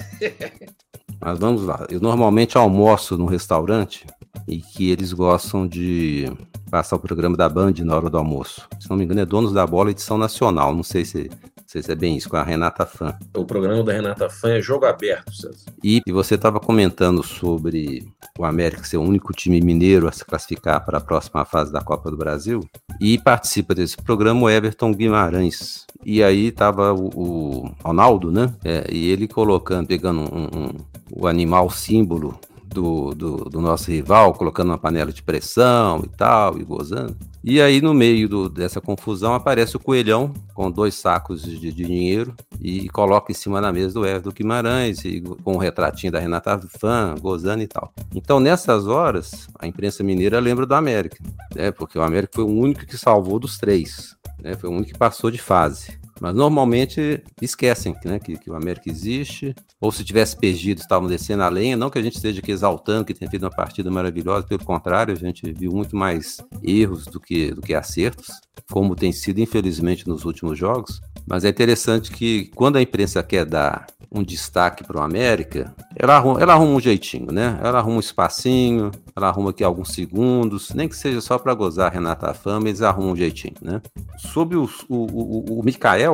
Mas 1.21 1.39
vamos 1.39 1.65
lá. 1.65 1.87
Eu 1.91 2.01
normalmente 2.01 2.57
almoço 2.57 3.17
no 3.17 3.27
restaurante 3.27 4.07
e 4.47 4.59
que 4.59 4.91
eles 4.91 5.13
gostam 5.13 5.67
de 5.67 6.31
passar 6.71 6.97
o 6.97 7.01
programa 7.01 7.37
da 7.37 7.49
Band 7.49 7.75
na 7.81 7.97
hora 7.97 8.11
do 8.11 8.19
almoço. 8.19 8.69
Se 8.79 8.89
não 8.89 8.97
me 8.97 9.05
engano, 9.05 9.21
é 9.21 9.27
Donos 9.27 9.53
da 9.53 9.67
Bola, 9.67 9.91
edição 9.91 10.17
nacional. 10.17 10.75
Não 10.75 10.83
sei 10.83 11.05
se, 11.05 11.31
sei 11.69 11.83
se 11.83 11.93
é 11.93 11.95
bem 11.95 12.17
isso, 12.17 12.31
com 12.31 12.37
a 12.39 12.43
Renata 12.43 12.87
Fã. 12.87 13.15
O 13.37 13.45
programa 13.45 13.85
da 13.85 13.93
Renata 13.93 14.31
Fã 14.31 14.55
é 14.55 14.61
Jogo 14.61 14.87
Aberto, 14.87 15.31
César. 15.35 15.71
E, 15.85 16.01
e 16.07 16.11
você 16.11 16.35
estava 16.35 16.59
comentando 16.59 17.23
sobre 17.23 18.09
o 18.39 18.45
América 18.47 18.83
ser 18.85 18.97
o 18.97 19.03
único 19.03 19.35
time 19.35 19.61
mineiro 19.61 20.09
a 20.09 20.13
se 20.13 20.25
classificar 20.25 20.83
para 20.83 20.97
a 20.97 21.01
próxima 21.01 21.45
fase 21.45 21.71
da 21.71 21.83
Copa 21.83 22.11
do 22.11 22.17
Brasil. 22.17 22.67
E 22.99 23.19
participa 23.19 23.75
desse 23.75 23.99
programa 23.99 24.41
o 24.41 24.51
Everton 24.51 24.95
Guimarães. 24.95 25.87
E 26.03 26.23
aí 26.23 26.51
tava 26.51 26.95
o, 26.95 27.11
o 27.15 27.75
Ronaldo, 27.85 28.33
né? 28.33 28.55
É, 28.65 28.87
e 28.91 29.11
ele 29.11 29.29
colocando, 29.29 29.87
pegando 29.87 30.21
um, 30.21 30.45
um, 30.45 30.71
o 31.15 31.27
animal 31.27 31.69
símbolo 31.69 32.41
do, 32.69 33.15
do, 33.15 33.37
do, 33.45 33.61
nosso 33.61 33.91
rival, 33.91 34.35
colocando 34.35 34.69
uma 34.69 34.79
panela 34.79 35.13
de 35.13 35.23
pressão 35.23 36.03
e 36.05 36.09
tal, 36.09 36.59
e 36.59 36.65
gozando. 36.65 37.17
E 37.43 37.61
aí, 37.61 37.81
no 37.81 37.95
meio 37.95 38.29
do, 38.29 38.49
dessa 38.49 38.81
confusão, 38.81 39.35
aparece 39.35 39.77
o 39.77 39.81
coelhão 39.81 40.33
com 40.55 40.71
dois 40.71 40.95
sacos 40.95 41.43
de, 41.43 41.59
de, 41.59 41.73
dinheiro 41.73 42.35
e 42.61 42.89
coloca 42.91 43.33
em 43.33 43.35
cima 43.35 43.61
da 43.61 43.73
mesa 43.73 43.95
do 43.95 44.07
Everton 44.07 44.31
Guimarães, 44.31 45.05
e, 45.05 45.21
com 45.21 45.53
o 45.53 45.55
um 45.55 45.59
retratinho 45.59 46.13
da 46.13 46.19
Renata 46.19 46.59
Fã, 46.79 47.15
gozando 47.21 47.63
e 47.63 47.67
tal. 47.67 47.93
Então, 48.15 48.39
nessas 48.39 48.87
horas, 48.87 49.49
a 49.59 49.67
imprensa 49.67 50.05
mineira 50.05 50.39
lembra 50.39 50.67
do 50.67 50.75
América, 50.75 51.17
né? 51.55 51.71
porque 51.71 51.99
o 51.99 52.03
América 52.03 52.33
foi 52.35 52.45
o 52.45 52.49
único 52.49 52.85
que 52.85 52.99
salvou 52.99 53.39
dos 53.39 53.57
três, 53.57 54.15
né? 54.43 54.55
foi 54.55 54.69
o 54.69 54.73
único 54.73 54.93
que 54.93 54.99
passou 54.99 55.31
de 55.31 55.39
fase. 55.39 55.99
Mas 56.21 56.35
normalmente 56.35 57.23
esquecem 57.41 57.95
né, 58.05 58.19
que, 58.19 58.37
que, 58.37 58.51
o 58.51 58.55
América 58.55 58.91
existe, 58.91 59.55
ou 59.81 59.93
se 59.93 60.05
tivesse 60.05 60.37
perdido, 60.37 60.81
estavam 60.81 61.09
descendo 61.09 61.43
a 61.43 61.49
lenha. 61.49 61.77
Não 61.77 61.91
que 61.91 61.99
a 61.99 62.03
gente 62.03 62.17
esteja 62.17 62.41
aqui 62.41 62.51
exaltando 62.51 63.05
que 63.05 63.15
tenha 63.15 63.31
feito 63.31 63.45
uma 63.45 63.51
partida 63.51 63.91
maravilhosa, 63.91 64.47
pelo 64.47 64.65
contrário, 64.65 65.15
a 65.15 65.17
gente 65.17 65.53
viu 65.53 65.73
muito 65.73 65.97
mais 65.97 66.39
erros 66.63 67.05
do 67.05 67.21
que, 67.21 67.53
do 67.53 67.63
que 67.63 67.75
acertos, 67.75 68.29
como 68.71 68.97
tem 68.97 69.13
sido, 69.13 69.41
infelizmente, 69.41 70.09
nos 70.09 70.25
últimos 70.25 70.59
jogos. 70.59 71.01
Mas 71.27 71.45
é 71.45 71.49
interessante 71.49 72.11
que 72.11 72.51
quando 72.55 72.77
a 72.77 72.83
imprensa 72.83 73.23
quer 73.23 73.45
dar 73.45 73.87
um 74.11 74.23
destaque 74.23 74.83
para 74.83 74.99
o 74.99 75.03
América, 75.03 75.75
ela 75.95 76.17
arruma, 76.17 76.41
ela 76.41 76.55
arruma 76.55 76.73
um 76.73 76.81
jeitinho, 76.81 77.31
né? 77.31 77.59
Ela 77.63 77.79
arruma 77.79 77.97
um 77.97 78.01
espacinho, 78.01 78.91
ela 79.15 79.29
arruma 79.29 79.51
aqui 79.51 79.63
alguns 79.63 79.93
segundos, 79.93 80.71
nem 80.71 80.89
que 80.89 80.97
seja 80.97 81.21
só 81.21 81.39
para 81.39 81.53
gozar 81.53 81.93
Renata 81.93 82.33
Fama, 82.33 82.69
eles 82.69 82.81
arrumam 82.81 83.13
um 83.13 83.17
jeitinho, 83.17 83.57
né? 83.61 83.83
Sobre 84.17 84.57
o, 84.57 84.69
o, 84.89 85.61
o 85.61 85.63
Mikael, 85.63 86.08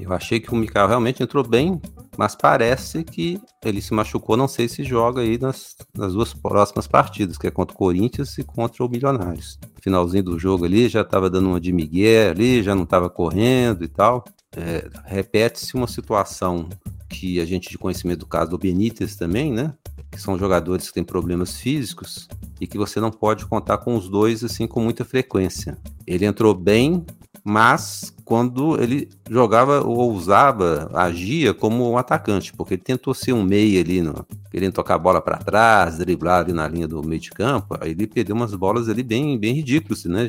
eu 0.00 0.12
achei 0.12 0.40
que 0.40 0.52
o 0.52 0.56
Mikael 0.56 0.88
realmente 0.88 1.22
entrou 1.22 1.46
bem, 1.46 1.80
mas 2.16 2.34
parece 2.34 3.04
que 3.04 3.40
ele 3.64 3.80
se 3.80 3.94
machucou, 3.94 4.36
não 4.36 4.48
sei 4.48 4.68
se 4.68 4.84
joga 4.84 5.22
aí 5.22 5.38
nas, 5.38 5.76
nas 5.96 6.12
duas 6.12 6.34
próximas 6.34 6.86
partidas, 6.86 7.38
que 7.38 7.46
é 7.46 7.50
contra 7.50 7.74
o 7.74 7.78
Corinthians 7.78 8.36
e 8.38 8.44
contra 8.44 8.84
o 8.84 8.88
Milionários. 8.88 9.58
Finalzinho 9.80 10.24
do 10.24 10.38
jogo 10.38 10.64
ali, 10.64 10.88
já 10.88 11.02
estava 11.02 11.30
dando 11.30 11.48
uma 11.48 11.60
de 11.60 11.72
Miguel 11.72 12.32
ali, 12.32 12.62
já 12.62 12.74
não 12.74 12.84
estava 12.84 13.08
correndo 13.08 13.84
e 13.84 13.88
tal. 13.88 14.24
É, 14.56 14.88
Repete-se 15.04 15.74
uma 15.74 15.86
situação 15.86 16.68
que 17.08 17.40
a 17.40 17.44
gente 17.44 17.70
de 17.70 17.78
conhecimento 17.78 18.20
do 18.20 18.26
caso 18.26 18.50
do 18.50 18.58
Benítez 18.58 19.16
também, 19.16 19.52
né? 19.52 19.74
Que 20.10 20.20
são 20.20 20.38
jogadores 20.38 20.88
que 20.88 20.94
têm 20.94 21.04
problemas 21.04 21.56
físicos 21.56 22.28
e 22.60 22.66
que 22.66 22.76
você 22.76 23.00
não 23.00 23.10
pode 23.10 23.46
contar 23.46 23.78
com 23.78 23.94
os 23.96 24.08
dois 24.08 24.44
assim 24.44 24.66
com 24.66 24.80
muita 24.80 25.04
frequência. 25.04 25.78
Ele 26.06 26.24
entrou 26.24 26.54
bem, 26.54 27.04
mas 27.44 28.14
quando 28.24 28.80
ele 28.80 29.08
jogava 29.28 29.82
ou 29.82 30.12
usava, 30.12 30.90
agia 30.94 31.52
como 31.52 31.90
um 31.90 31.98
atacante, 31.98 32.52
porque 32.52 32.74
ele 32.74 32.82
tentou 32.82 33.12
ser 33.14 33.32
um 33.32 33.42
meia 33.42 33.80
ali, 33.80 34.00
no, 34.00 34.26
querendo 34.52 34.74
tocar 34.74 34.96
a 34.96 34.98
bola 34.98 35.22
para 35.22 35.38
trás, 35.38 35.96
driblar 35.96 36.40
ali 36.40 36.52
na 36.52 36.68
linha 36.68 36.86
do 36.86 37.02
meio 37.02 37.20
de 37.20 37.30
campo, 37.30 37.74
aí 37.80 37.92
ele 37.92 38.06
perdeu 38.06 38.36
umas 38.36 38.54
bolas 38.54 38.86
ali 38.86 39.02
bem, 39.02 39.38
bem 39.38 39.54
ridículas, 39.54 40.04
né, 40.04 40.28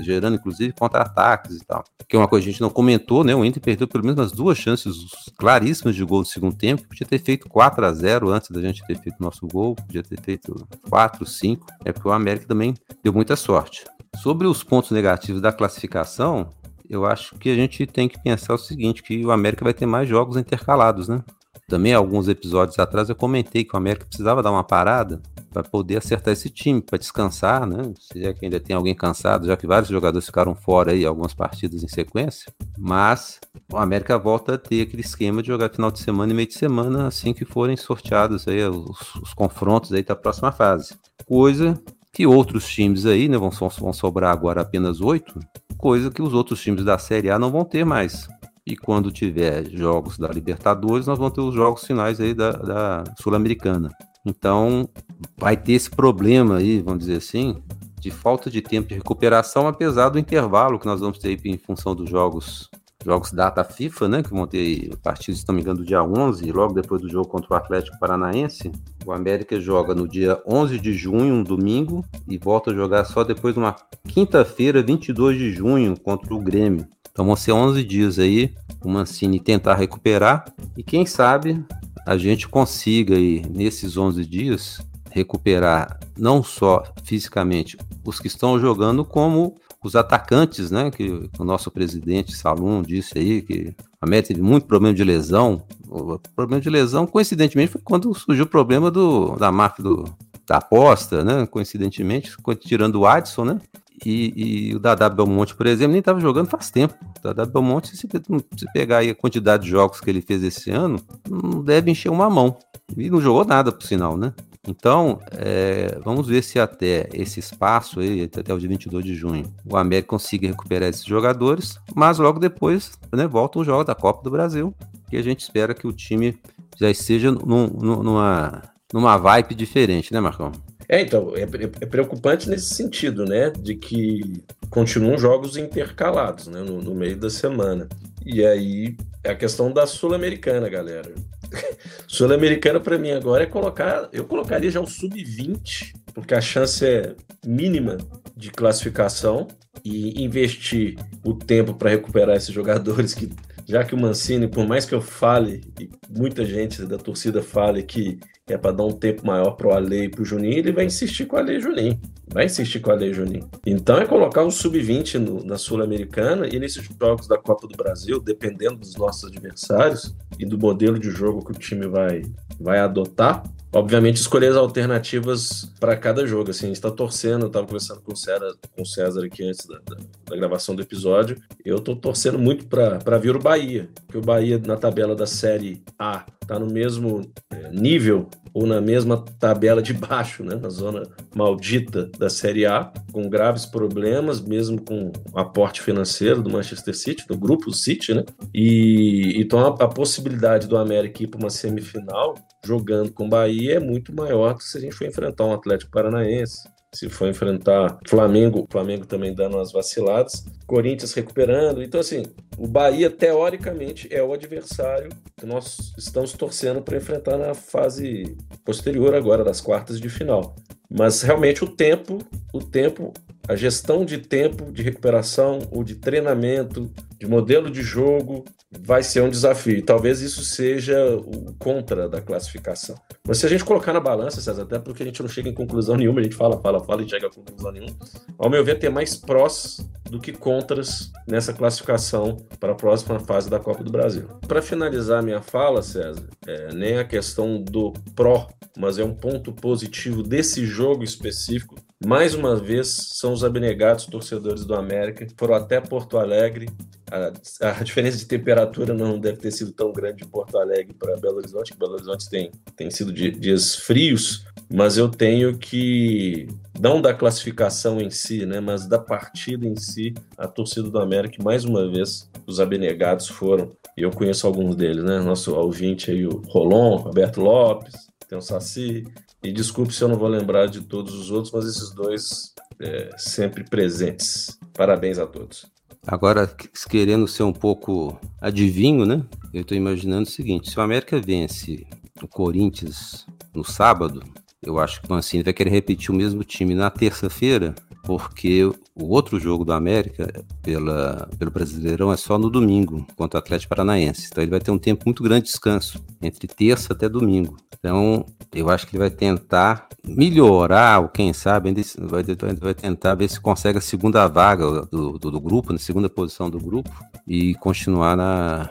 gerando 0.00 0.34
inclusive 0.34 0.72
contra-ataques 0.72 1.58
e 1.58 1.64
tal. 1.64 1.84
Que 2.08 2.16
é 2.16 2.18
uma 2.18 2.26
coisa 2.26 2.42
que 2.42 2.50
a 2.50 2.52
gente 2.52 2.60
não 2.60 2.68
comentou, 2.68 3.22
né, 3.22 3.36
o 3.36 3.44
Inter 3.44 3.62
perdeu 3.62 3.86
pelo 3.86 4.04
menos 4.04 4.18
umas 4.18 4.32
duas 4.32 4.58
chances 4.58 4.96
claríssimas 5.38 5.94
de 5.94 6.04
gol 6.04 6.18
no 6.18 6.26
segundo 6.26 6.56
tempo, 6.56 6.88
podia 6.88 7.06
ter 7.06 7.20
feito 7.20 7.48
4 7.48 7.86
a 7.86 7.92
0 7.92 8.30
antes 8.30 8.50
da 8.50 8.60
gente 8.60 8.84
ter 8.84 8.98
feito 8.98 9.22
nosso 9.22 9.46
gol, 9.46 9.76
podia 9.76 10.02
ter 10.02 10.20
feito 10.20 10.66
4, 10.90 11.24
5, 11.24 11.66
é 11.84 11.92
porque 11.92 12.08
o 12.08 12.12
América 12.12 12.48
também 12.48 12.74
deu 13.00 13.12
muita 13.12 13.36
sorte. 13.36 13.84
Sobre 14.16 14.48
os 14.48 14.64
pontos 14.64 14.90
negativos 14.90 15.40
da 15.40 15.52
classificação, 15.52 16.50
eu 16.90 17.06
acho 17.06 17.36
que 17.36 17.48
a 17.48 17.54
gente 17.54 17.86
tem 17.86 18.08
que 18.08 18.20
pensar 18.20 18.54
o 18.54 18.58
seguinte, 18.58 19.04
que 19.04 19.24
o 19.24 19.30
América 19.30 19.62
vai 19.64 19.72
ter 19.72 19.86
mais 19.86 20.08
jogos 20.08 20.36
intercalados, 20.36 21.06
né? 21.06 21.22
Também 21.68 21.94
alguns 21.94 22.28
episódios 22.28 22.78
atrás 22.78 23.08
eu 23.08 23.16
comentei 23.16 23.64
que 23.64 23.74
o 23.74 23.78
América 23.78 24.06
precisava 24.06 24.42
dar 24.42 24.50
uma 24.50 24.64
parada 24.64 25.22
para 25.52 25.62
poder 25.62 25.98
acertar 25.98 26.32
esse 26.32 26.48
time, 26.48 26.80
para 26.80 26.98
descansar, 26.98 27.66
né? 27.66 27.92
Se 27.98 28.24
é 28.24 28.32
que 28.32 28.44
ainda 28.44 28.58
tem 28.58 28.74
alguém 28.74 28.94
cansado, 28.94 29.46
já 29.46 29.56
que 29.56 29.66
vários 29.66 29.88
jogadores 29.88 30.26
ficaram 30.26 30.54
fora 30.54 30.92
aí 30.92 31.04
algumas 31.04 31.34
partidas 31.34 31.82
em 31.82 31.88
sequência, 31.88 32.52
mas 32.78 33.38
o 33.70 33.76
América 33.76 34.18
volta 34.18 34.54
a 34.54 34.58
ter 34.58 34.82
aquele 34.82 35.02
esquema 35.02 35.42
de 35.42 35.48
jogar 35.48 35.70
final 35.70 35.90
de 35.90 36.00
semana 36.00 36.32
e 36.32 36.34
meio 36.34 36.48
de 36.48 36.54
semana 36.54 37.06
assim 37.06 37.32
que 37.34 37.44
forem 37.44 37.76
sorteados 37.76 38.48
aí 38.48 38.64
os, 38.64 39.14
os 39.16 39.34
confrontos 39.34 39.92
aí 39.92 40.02
da 40.02 40.16
próxima 40.16 40.50
fase. 40.52 40.94
Coisa 41.26 41.80
que 42.12 42.26
outros 42.26 42.68
times 42.68 43.06
aí, 43.06 43.28
né, 43.28 43.38
vão, 43.38 43.50
vão 43.50 43.92
sobrar 43.92 44.32
agora 44.32 44.60
apenas 44.60 45.00
oito, 45.00 45.38
coisa 45.78 46.10
que 46.10 46.20
os 46.20 46.34
outros 46.34 46.62
times 46.62 46.84
da 46.84 46.98
Série 46.98 47.30
A 47.30 47.38
não 47.38 47.50
vão 47.50 47.64
ter 47.64 47.84
mais. 47.84 48.28
E 48.66 48.76
quando 48.76 49.10
tiver 49.10 49.68
jogos 49.70 50.16
da 50.18 50.28
Libertadores, 50.28 51.06
nós 51.06 51.18
vamos 51.18 51.34
ter 51.34 51.40
os 51.40 51.54
jogos 51.54 51.84
finais 51.84 52.20
aí 52.20 52.32
da, 52.32 52.52
da 52.52 53.04
Sul-Americana. 53.20 53.90
Então, 54.24 54.88
vai 55.36 55.56
ter 55.56 55.72
esse 55.72 55.90
problema 55.90 56.58
aí, 56.58 56.80
vamos 56.80 57.00
dizer 57.00 57.16
assim, 57.16 57.60
de 57.98 58.10
falta 58.10 58.48
de 58.48 58.62
tempo 58.62 58.88
de 58.88 58.94
recuperação, 58.94 59.66
apesar 59.66 60.10
do 60.10 60.18
intervalo 60.18 60.78
que 60.78 60.86
nós 60.86 61.00
vamos 61.00 61.18
ter 61.18 61.38
em 61.44 61.58
função 61.58 61.94
dos 61.94 62.08
jogos 62.08 62.70
jogos 63.04 63.32
data 63.32 63.64
FIFA, 63.64 64.08
né, 64.08 64.22
que 64.22 64.30
vão 64.30 64.46
ter 64.46 64.96
partidos, 65.02 65.40
se 65.40 65.48
não 65.48 65.54
me 65.54 65.60
engano, 65.60 65.84
dia 65.84 66.02
11, 66.02 66.50
logo 66.52 66.72
depois 66.72 67.02
do 67.02 67.08
jogo 67.08 67.28
contra 67.28 67.52
o 67.52 67.56
Atlético 67.56 67.98
Paranaense. 67.98 68.70
O 69.04 69.12
América 69.12 69.60
joga 69.60 69.94
no 69.94 70.06
dia 70.08 70.40
11 70.46 70.78
de 70.78 70.92
junho, 70.92 71.34
um 71.34 71.42
domingo, 71.42 72.04
e 72.28 72.38
volta 72.38 72.70
a 72.70 72.74
jogar 72.74 73.04
só 73.04 73.24
depois 73.24 73.54
de 73.54 73.60
uma 73.60 73.74
quinta-feira, 74.08 74.82
22 74.82 75.36
de 75.36 75.52
junho, 75.52 75.98
contra 75.98 76.32
o 76.32 76.40
Grêmio. 76.40 76.86
Então 77.12 77.26
vão 77.26 77.36
ser 77.36 77.52
11 77.52 77.84
dias 77.84 78.18
aí, 78.18 78.54
o 78.82 78.88
Mancini 78.88 79.38
tentar 79.38 79.74
recuperar, 79.74 80.46
e 80.76 80.82
quem 80.82 81.04
sabe 81.04 81.62
a 82.06 82.16
gente 82.16 82.48
consiga 82.48 83.14
aí, 83.14 83.44
nesses 83.48 83.96
11 83.96 84.24
dias, 84.24 84.80
recuperar 85.10 86.00
não 86.16 86.42
só 86.42 86.82
fisicamente 87.04 87.76
os 88.04 88.18
que 88.18 88.26
estão 88.26 88.58
jogando, 88.58 89.04
como 89.04 89.54
os 89.84 89.94
atacantes, 89.94 90.70
né, 90.70 90.90
que 90.90 91.28
o 91.38 91.44
nosso 91.44 91.70
presidente 91.70 92.34
Salum 92.34 92.82
disse 92.82 93.18
aí, 93.18 93.42
que 93.42 93.74
a 94.00 94.06
América 94.06 94.28
teve 94.28 94.42
muito 94.42 94.66
problema 94.66 94.94
de 94.94 95.04
lesão. 95.04 95.62
O 95.88 96.18
problema 96.34 96.60
de 96.60 96.70
lesão, 96.70 97.06
coincidentemente, 97.06 97.72
foi 97.72 97.80
quando 97.82 98.14
surgiu 98.14 98.44
o 98.44 98.48
problema 98.48 98.90
do, 98.90 99.36
da 99.36 99.50
máfia 99.52 99.84
do, 99.84 100.04
da 100.46 100.58
aposta, 100.58 101.24
né, 101.24 101.46
coincidentemente, 101.46 102.34
tirando 102.60 103.00
o 103.00 103.06
Adson, 103.06 103.44
né, 103.44 103.60
e, 104.04 104.70
e 104.70 104.74
o 104.74 104.78
Dadá 104.78 105.08
Belmonte, 105.08 105.54
por 105.54 105.66
exemplo, 105.66 105.92
nem 105.92 106.00
estava 106.00 106.20
jogando 106.20 106.48
faz 106.48 106.70
tempo. 106.70 106.94
O 107.18 107.22
Dadá 107.22 107.44
Belmonte, 107.44 107.96
se, 107.96 108.06
se 108.06 108.72
pegar 108.72 108.98
aí 108.98 109.10
a 109.10 109.14
quantidade 109.14 109.64
de 109.64 109.70
jogos 109.70 110.00
que 110.00 110.10
ele 110.10 110.20
fez 110.20 110.42
esse 110.42 110.70
ano, 110.70 111.00
não 111.28 111.62
deve 111.62 111.90
encher 111.90 112.10
uma 112.10 112.28
mão. 112.28 112.56
E 112.96 113.10
não 113.10 113.20
jogou 113.20 113.44
nada, 113.44 113.72
por 113.72 113.86
sinal, 113.86 114.16
né? 114.16 114.32
Então, 114.66 115.18
é, 115.32 115.98
vamos 116.04 116.28
ver 116.28 116.42
se 116.42 116.60
até 116.60 117.08
esse 117.12 117.40
espaço 117.40 117.98
aí, 117.98 118.22
até 118.22 118.54
o 118.54 118.58
dia 118.58 118.68
22 118.68 119.04
de 119.04 119.14
junho, 119.14 119.52
o 119.64 119.76
América 119.76 120.08
consiga 120.08 120.46
recuperar 120.46 120.88
esses 120.88 121.04
jogadores, 121.04 121.78
mas 121.96 122.18
logo 122.18 122.38
depois 122.38 122.92
né, 123.12 123.26
volta 123.26 123.58
o 123.58 123.64
jogo 123.64 123.82
da 123.82 123.94
Copa 123.94 124.22
do 124.22 124.30
Brasil, 124.30 124.72
que 125.10 125.16
a 125.16 125.22
gente 125.22 125.40
espera 125.40 125.74
que 125.74 125.86
o 125.86 125.92
time 125.92 126.38
já 126.78 126.88
esteja 126.88 127.32
num, 127.32 127.66
numa, 127.66 128.62
numa 128.92 129.16
vibe 129.16 129.56
diferente, 129.56 130.12
né, 130.12 130.20
Marcão? 130.20 130.52
É, 130.92 131.00
então, 131.00 131.32
é, 131.34 131.44
é, 131.80 131.86
preocupante 131.86 132.50
nesse 132.50 132.74
sentido, 132.74 133.24
né? 133.24 133.48
De 133.48 133.74
que 133.74 134.44
continuam 134.68 135.16
jogos 135.16 135.56
intercalados, 135.56 136.48
né? 136.48 136.60
No, 136.60 136.82
no 136.82 136.94
meio 136.94 137.16
da 137.16 137.30
semana. 137.30 137.88
E 138.26 138.44
aí 138.44 138.94
é 139.24 139.30
a 139.30 139.34
questão 139.34 139.72
da 139.72 139.86
Sul-Americana, 139.86 140.68
galera. 140.68 141.10
Sul-Americana 142.06 142.78
para 142.78 142.98
mim 142.98 143.10
agora 143.12 143.44
é 143.44 143.46
colocar, 143.46 144.10
eu 144.12 144.26
colocaria 144.26 144.70
já 144.70 144.82
o 144.82 144.86
sub-20, 144.86 145.94
porque 146.12 146.34
a 146.34 146.42
chance 146.42 146.84
é 146.84 147.14
mínima 147.42 147.96
de 148.36 148.50
classificação 148.50 149.48
e 149.82 150.22
investir 150.22 150.98
o 151.24 151.32
tempo 151.32 151.72
para 151.72 151.88
recuperar 151.88 152.36
esses 152.36 152.52
jogadores 152.52 153.14
que 153.14 153.30
já 153.66 153.82
que 153.82 153.94
o 153.94 153.98
Mancini, 153.98 154.46
por 154.46 154.66
mais 154.66 154.84
que 154.84 154.94
eu 154.94 155.00
fale, 155.00 155.62
e 155.80 155.88
muita 156.10 156.44
gente 156.44 156.84
da 156.84 156.98
torcida 156.98 157.40
fale 157.42 157.82
que 157.82 158.18
é 158.48 158.56
para 158.56 158.72
dar 158.72 158.84
um 158.84 158.92
tempo 158.92 159.24
maior 159.24 159.52
para 159.52 159.68
o 159.68 159.72
Ale 159.72 160.04
e 160.04 160.08
para 160.08 160.22
o 160.22 160.24
Juninho, 160.24 160.58
ele 160.58 160.72
vai 160.72 160.84
insistir 160.84 161.26
com 161.26 161.36
o 161.36 161.38
Ale 161.38 161.56
e 161.56 161.60
Juninho. 161.60 162.00
Vai 162.26 162.46
insistir 162.46 162.80
com 162.80 162.90
o 162.90 162.92
Ale 162.92 163.10
e 163.10 163.14
Juninho. 163.14 163.48
Então 163.64 163.98
é 163.98 164.06
colocar 164.06 164.44
um 164.44 164.50
sub-20 164.50 165.44
na 165.44 165.56
Sul-Americana 165.56 166.48
e 166.48 166.58
nesses 166.58 166.84
jogos 167.00 167.28
da 167.28 167.38
Copa 167.38 167.68
do 167.68 167.76
Brasil, 167.76 168.20
dependendo 168.20 168.76
dos 168.76 168.96
nossos 168.96 169.30
adversários 169.30 170.14
e 170.38 170.44
do 170.44 170.58
modelo 170.58 170.98
de 170.98 171.10
jogo 171.10 171.44
que 171.44 171.52
o 171.52 171.58
time 171.58 171.86
vai, 171.86 172.22
vai 172.60 172.80
adotar, 172.80 173.44
obviamente 173.72 174.16
escolher 174.16 174.48
as 174.48 174.56
alternativas 174.56 175.70
para 175.78 175.96
cada 175.96 176.26
jogo. 176.26 176.50
Assim, 176.50 176.66
a 176.66 176.68
gente 176.68 176.76
está 176.76 176.90
torcendo, 176.90 177.42
eu 177.42 177.46
estava 177.46 177.66
conversando 177.66 178.00
com 178.00 178.12
o, 178.12 178.16
César, 178.16 178.56
com 178.74 178.82
o 178.82 178.86
César 178.86 179.24
aqui 179.24 179.44
antes 179.44 179.64
da, 179.66 179.78
da, 179.78 179.96
da 180.30 180.36
gravação 180.36 180.74
do 180.74 180.82
episódio. 180.82 181.40
Eu 181.64 181.76
estou 181.76 181.94
torcendo 181.94 182.40
muito 182.40 182.66
para 182.66 183.18
vir 183.18 183.36
o 183.36 183.38
Bahia, 183.38 183.88
que 184.08 184.18
o 184.18 184.20
Bahia 184.20 184.58
na 184.58 184.76
tabela 184.76 185.14
da 185.14 185.26
Série 185.26 185.80
A 185.96 186.26
está 186.42 186.58
no 186.58 186.66
mesmo 186.66 187.22
é, 187.50 187.70
nível 187.70 188.28
ou 188.54 188.66
na 188.66 188.80
mesma 188.80 189.24
tabela 189.38 189.80
de 189.80 189.94
baixo, 189.94 190.44
né, 190.44 190.54
na 190.56 190.68
zona 190.68 191.08
maldita 191.34 192.10
da 192.18 192.28
Série 192.28 192.66
A, 192.66 192.92
com 193.10 193.28
graves 193.28 193.64
problemas, 193.64 194.40
mesmo 194.40 194.80
com 194.80 195.10
o 195.32 195.38
aporte 195.38 195.80
financeiro 195.80 196.42
do 196.42 196.50
Manchester 196.50 196.94
City, 196.94 197.26
do 197.26 197.36
grupo 197.36 197.72
City, 197.72 198.12
né? 198.12 198.24
E 198.54 199.34
então 199.36 199.58
a, 199.60 199.68
a 199.68 199.88
possibilidade 199.88 200.66
do 200.66 200.76
América 200.76 201.22
ir 201.22 201.28
para 201.28 201.40
uma 201.40 201.50
semifinal 201.50 202.34
jogando 202.64 203.10
com 203.12 203.26
o 203.26 203.28
Bahia 203.28 203.76
é 203.76 203.80
muito 203.80 204.14
maior 204.14 204.52
do 204.52 204.58
que 204.58 204.64
se 204.64 204.78
a 204.78 204.80
gente 204.80 204.94
for 204.94 205.06
enfrentar 205.06 205.46
um 205.46 205.54
Atlético 205.54 205.90
Paranaense, 205.90 206.68
se 206.94 207.08
for 207.08 207.28
enfrentar 207.28 207.98
Flamengo, 208.06 208.66
Flamengo 208.70 209.06
também 209.06 209.34
dando 209.34 209.56
umas 209.56 209.72
vaciladas, 209.72 210.44
Corinthians 210.66 211.14
recuperando. 211.14 211.82
Então, 211.82 212.00
assim, 212.00 212.24
o 212.58 212.66
Bahia, 212.66 213.08
teoricamente, 213.08 214.08
é 214.10 214.22
o 214.22 214.32
adversário 214.32 215.10
que 215.36 215.46
nós 215.46 215.92
estamos 215.96 216.32
torcendo 216.32 216.82
para 216.82 216.96
enfrentar 216.96 217.38
na 217.38 217.54
fase 217.54 218.36
posterior 218.64 219.14
agora, 219.14 219.42
das 219.42 219.60
quartas 219.60 219.98
de 219.98 220.08
final. 220.10 220.54
Mas 220.90 221.22
realmente 221.22 221.64
o 221.64 221.68
tempo, 221.68 222.18
o 222.52 222.60
tempo, 222.60 223.14
a 223.48 223.56
gestão 223.56 224.04
de 224.04 224.18
tempo 224.18 224.70
de 224.70 224.82
recuperação 224.82 225.60
ou 225.70 225.82
de 225.82 225.96
treinamento 225.96 226.90
de 227.18 227.26
modelo 227.26 227.70
de 227.70 227.82
jogo, 227.82 228.44
vai 228.80 229.02
ser 229.02 229.20
um 229.22 229.30
desafio. 229.30 229.82
Talvez 229.82 230.20
isso 230.20 230.42
seja 230.42 231.16
o 231.16 231.54
contra 231.58 232.08
da 232.08 232.20
classificação. 232.20 232.96
Mas 233.26 233.38
se 233.38 233.46
a 233.46 233.48
gente 233.48 233.64
colocar 233.64 233.92
na 233.92 234.00
balança, 234.00 234.40
César, 234.40 234.62
até 234.62 234.78
porque 234.78 235.02
a 235.02 235.06
gente 235.06 235.22
não 235.22 235.28
chega 235.28 235.48
em 235.48 235.54
conclusão 235.54 235.96
nenhuma, 235.96 236.20
a 236.20 236.22
gente 236.22 236.34
fala, 236.34 236.60
fala, 236.60 236.80
fala 236.80 237.02
e 237.02 237.08
chega 237.08 237.26
a 237.26 237.30
conclusão 237.30 237.70
nenhuma. 237.70 237.96
Ao 238.38 238.50
meu 238.50 238.64
ver, 238.64 238.78
tem 238.78 238.90
mais 238.90 239.14
prós 239.14 239.78
do 240.10 240.20
que 240.20 240.32
contras 240.32 241.12
nessa 241.26 241.52
classificação 241.52 242.36
para 242.58 242.72
a 242.72 242.74
próxima 242.74 243.20
fase 243.20 243.48
da 243.48 243.60
Copa 243.60 243.84
do 243.84 243.90
Brasil. 243.90 244.26
Para 244.48 244.62
finalizar 244.62 245.22
minha 245.22 245.40
fala, 245.40 245.82
César, 245.82 246.26
é, 246.46 246.72
nem 246.74 246.98
a 246.98 247.04
questão 247.04 247.62
do 247.62 247.92
pró, 248.14 248.48
mas 248.76 248.98
é 248.98 249.04
um 249.04 249.14
ponto 249.14 249.52
positivo 249.52 250.22
desse 250.22 250.66
jogo 250.66 251.04
específico 251.04 251.76
mais 252.04 252.34
uma 252.34 252.56
vez, 252.56 252.88
são 252.88 253.32
os 253.32 253.44
abnegados 253.44 254.06
torcedores 254.06 254.64
do 254.64 254.74
América, 254.74 255.26
foram 255.36 255.54
até 255.54 255.80
Porto 255.80 256.18
Alegre. 256.18 256.68
A, 257.10 257.68
a, 257.68 257.82
diferença 257.82 258.16
de 258.16 258.26
temperatura 258.26 258.94
não 258.94 259.18
deve 259.18 259.38
ter 259.38 259.50
sido 259.50 259.72
tão 259.72 259.92
grande 259.92 260.18
de 260.18 260.26
Porto 260.26 260.58
Alegre 260.58 260.94
para 260.94 261.16
Belo 261.16 261.36
Horizonte, 261.36 261.72
que 261.72 261.78
Belo 261.78 261.94
Horizonte 261.94 262.28
tem, 262.30 262.50
tem 262.74 262.90
sido 262.90 263.12
dias 263.12 263.76
frios, 263.76 264.44
mas 264.72 264.96
eu 264.96 265.08
tenho 265.08 265.58
que, 265.58 266.48
não 266.80 267.02
da 267.02 267.12
classificação 267.12 268.00
em 268.00 268.10
si, 268.10 268.46
né, 268.46 268.60
mas 268.60 268.86
da 268.86 268.98
partida 268.98 269.66
em 269.66 269.76
si, 269.76 270.14
a 270.38 270.48
torcida 270.48 270.88
do 270.88 270.98
América, 270.98 271.42
mais 271.42 271.64
uma 271.64 271.88
vez, 271.88 272.30
os 272.46 272.58
abnegados 272.58 273.28
foram, 273.28 273.70
e 273.96 274.02
eu 274.02 274.10
conheço 274.10 274.46
alguns 274.46 274.74
deles, 274.74 275.04
né, 275.04 275.18
nosso 275.20 275.54
ouvinte 275.54 276.10
aí, 276.10 276.26
o 276.26 276.40
Rolon, 276.48 276.96
Roberto 276.96 277.40
Lopes, 277.40 278.08
tem 278.26 278.38
o 278.38 278.40
Saci, 278.40 279.04
e 279.42 279.52
desculpe 279.52 279.92
se 279.92 280.02
eu 280.02 280.08
não 280.08 280.16
vou 280.16 280.28
lembrar 280.28 280.66
de 280.66 280.80
todos 280.80 281.14
os 281.14 281.30
outros, 281.30 281.52
mas 281.52 281.64
esses 281.66 281.90
dois 281.90 282.54
é, 282.80 283.10
sempre 283.16 283.64
presentes. 283.64 284.58
Parabéns 284.72 285.18
a 285.18 285.26
todos. 285.26 285.66
Agora, 286.06 286.52
querendo 286.88 287.28
ser 287.28 287.44
um 287.44 287.52
pouco 287.52 288.18
adivinho, 288.40 289.06
né? 289.06 289.24
Eu 289.52 289.62
estou 289.62 289.76
imaginando 289.76 290.28
o 290.28 290.30
seguinte: 290.30 290.70
se 290.70 290.78
o 290.78 290.82
América 290.82 291.20
vence 291.20 291.86
o 292.20 292.26
Corinthians 292.26 293.26
no 293.54 293.64
sábado, 293.64 294.22
eu 294.62 294.78
acho 294.78 295.00
que 295.00 295.08
o 295.08 295.12
Mancini 295.12 295.42
vai 295.42 295.52
querer 295.52 295.70
repetir 295.70 296.10
o 296.10 296.14
mesmo 296.14 296.42
time 296.42 296.74
na 296.74 296.90
terça-feira 296.90 297.74
porque 298.02 298.64
o 298.94 299.08
outro 299.08 299.38
jogo 299.38 299.64
do 299.64 299.72
América 299.72 300.44
pela, 300.62 301.28
pelo 301.38 301.50
Brasileirão 301.50 302.12
é 302.12 302.16
só 302.16 302.38
no 302.38 302.50
domingo, 302.50 303.06
contra 303.16 303.38
o 303.38 303.42
Atlético 303.42 303.70
Paranaense. 303.70 304.28
Então 304.30 304.42
ele 304.42 304.50
vai 304.50 304.60
ter 304.60 304.70
um 304.70 304.78
tempo 304.78 305.04
muito 305.06 305.22
grande 305.22 305.46
de 305.46 305.52
descanso, 305.52 306.02
entre 306.20 306.46
terça 306.46 306.92
até 306.92 307.08
domingo. 307.08 307.56
Então 307.78 308.26
eu 308.52 308.68
acho 308.68 308.86
que 308.86 308.96
ele 308.96 309.00
vai 309.00 309.10
tentar 309.10 309.88
melhorar, 310.06 311.00
ou 311.00 311.08
quem 311.08 311.32
sabe, 311.32 311.72
vai, 311.98 312.22
vai 312.60 312.74
tentar 312.74 313.14
ver 313.14 313.28
se 313.28 313.40
consegue 313.40 313.78
a 313.78 313.80
segunda 313.80 314.26
vaga 314.26 314.82
do, 314.86 315.18
do, 315.18 315.30
do 315.30 315.40
grupo, 315.40 315.72
na 315.72 315.78
segunda 315.78 316.08
posição 316.08 316.50
do 316.50 316.58
grupo, 316.58 316.90
e 317.26 317.54
continuar 317.56 318.16
na, 318.16 318.70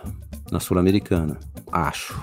na 0.52 0.60
Sul-Americana. 0.60 1.40
Acho. 1.72 2.22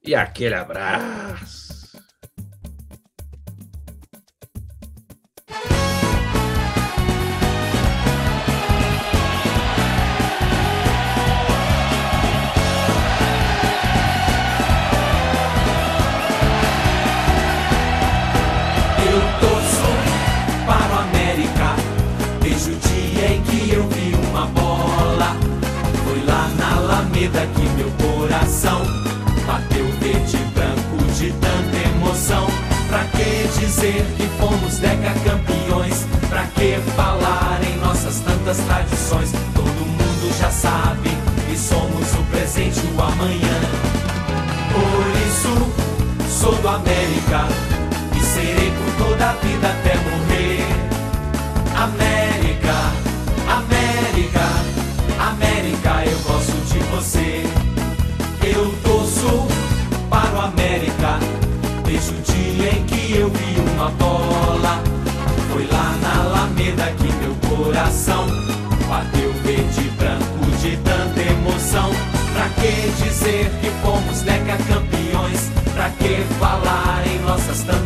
e 0.04 0.14
aquele 0.14 0.54
abraço. 0.54 1.61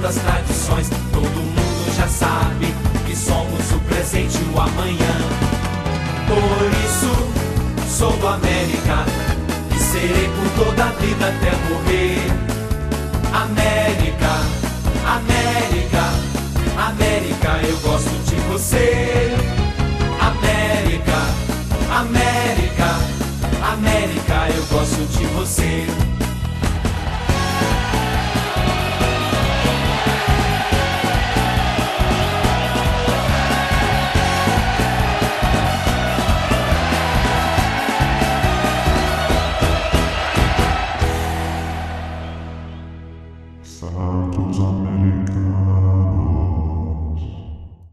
Das 0.06 0.14
tradições. 0.14 0.88
Todo 1.12 1.24
mundo 1.24 1.96
já 1.96 2.06
sabe 2.06 2.72
que 3.06 3.16
somos 3.16 3.72
o 3.72 3.80
presente 3.88 4.38
e 4.38 4.54
o 4.54 4.60
amanhã. 4.60 5.14
Por 6.28 6.70
isso, 6.84 7.88
sou 7.88 8.12
do 8.12 8.28
América 8.28 9.04
e 9.74 9.78
serei 9.78 10.28
por 10.28 10.64
toda 10.64 10.84
a 10.84 10.92
vida 10.92 11.26
até 11.26 11.50
morrer. 11.68 12.22
América, 13.32 14.32
América, 15.06 16.04
América, 16.88 17.66
eu 17.66 17.76
gosto 17.78 18.10
de 18.26 18.36
você. 18.52 19.34
América, 20.20 21.18
América, 21.90 22.94
América, 23.72 24.54
eu 24.54 24.64
gosto 24.66 25.04
de 25.18 25.26
você. 25.26 26.05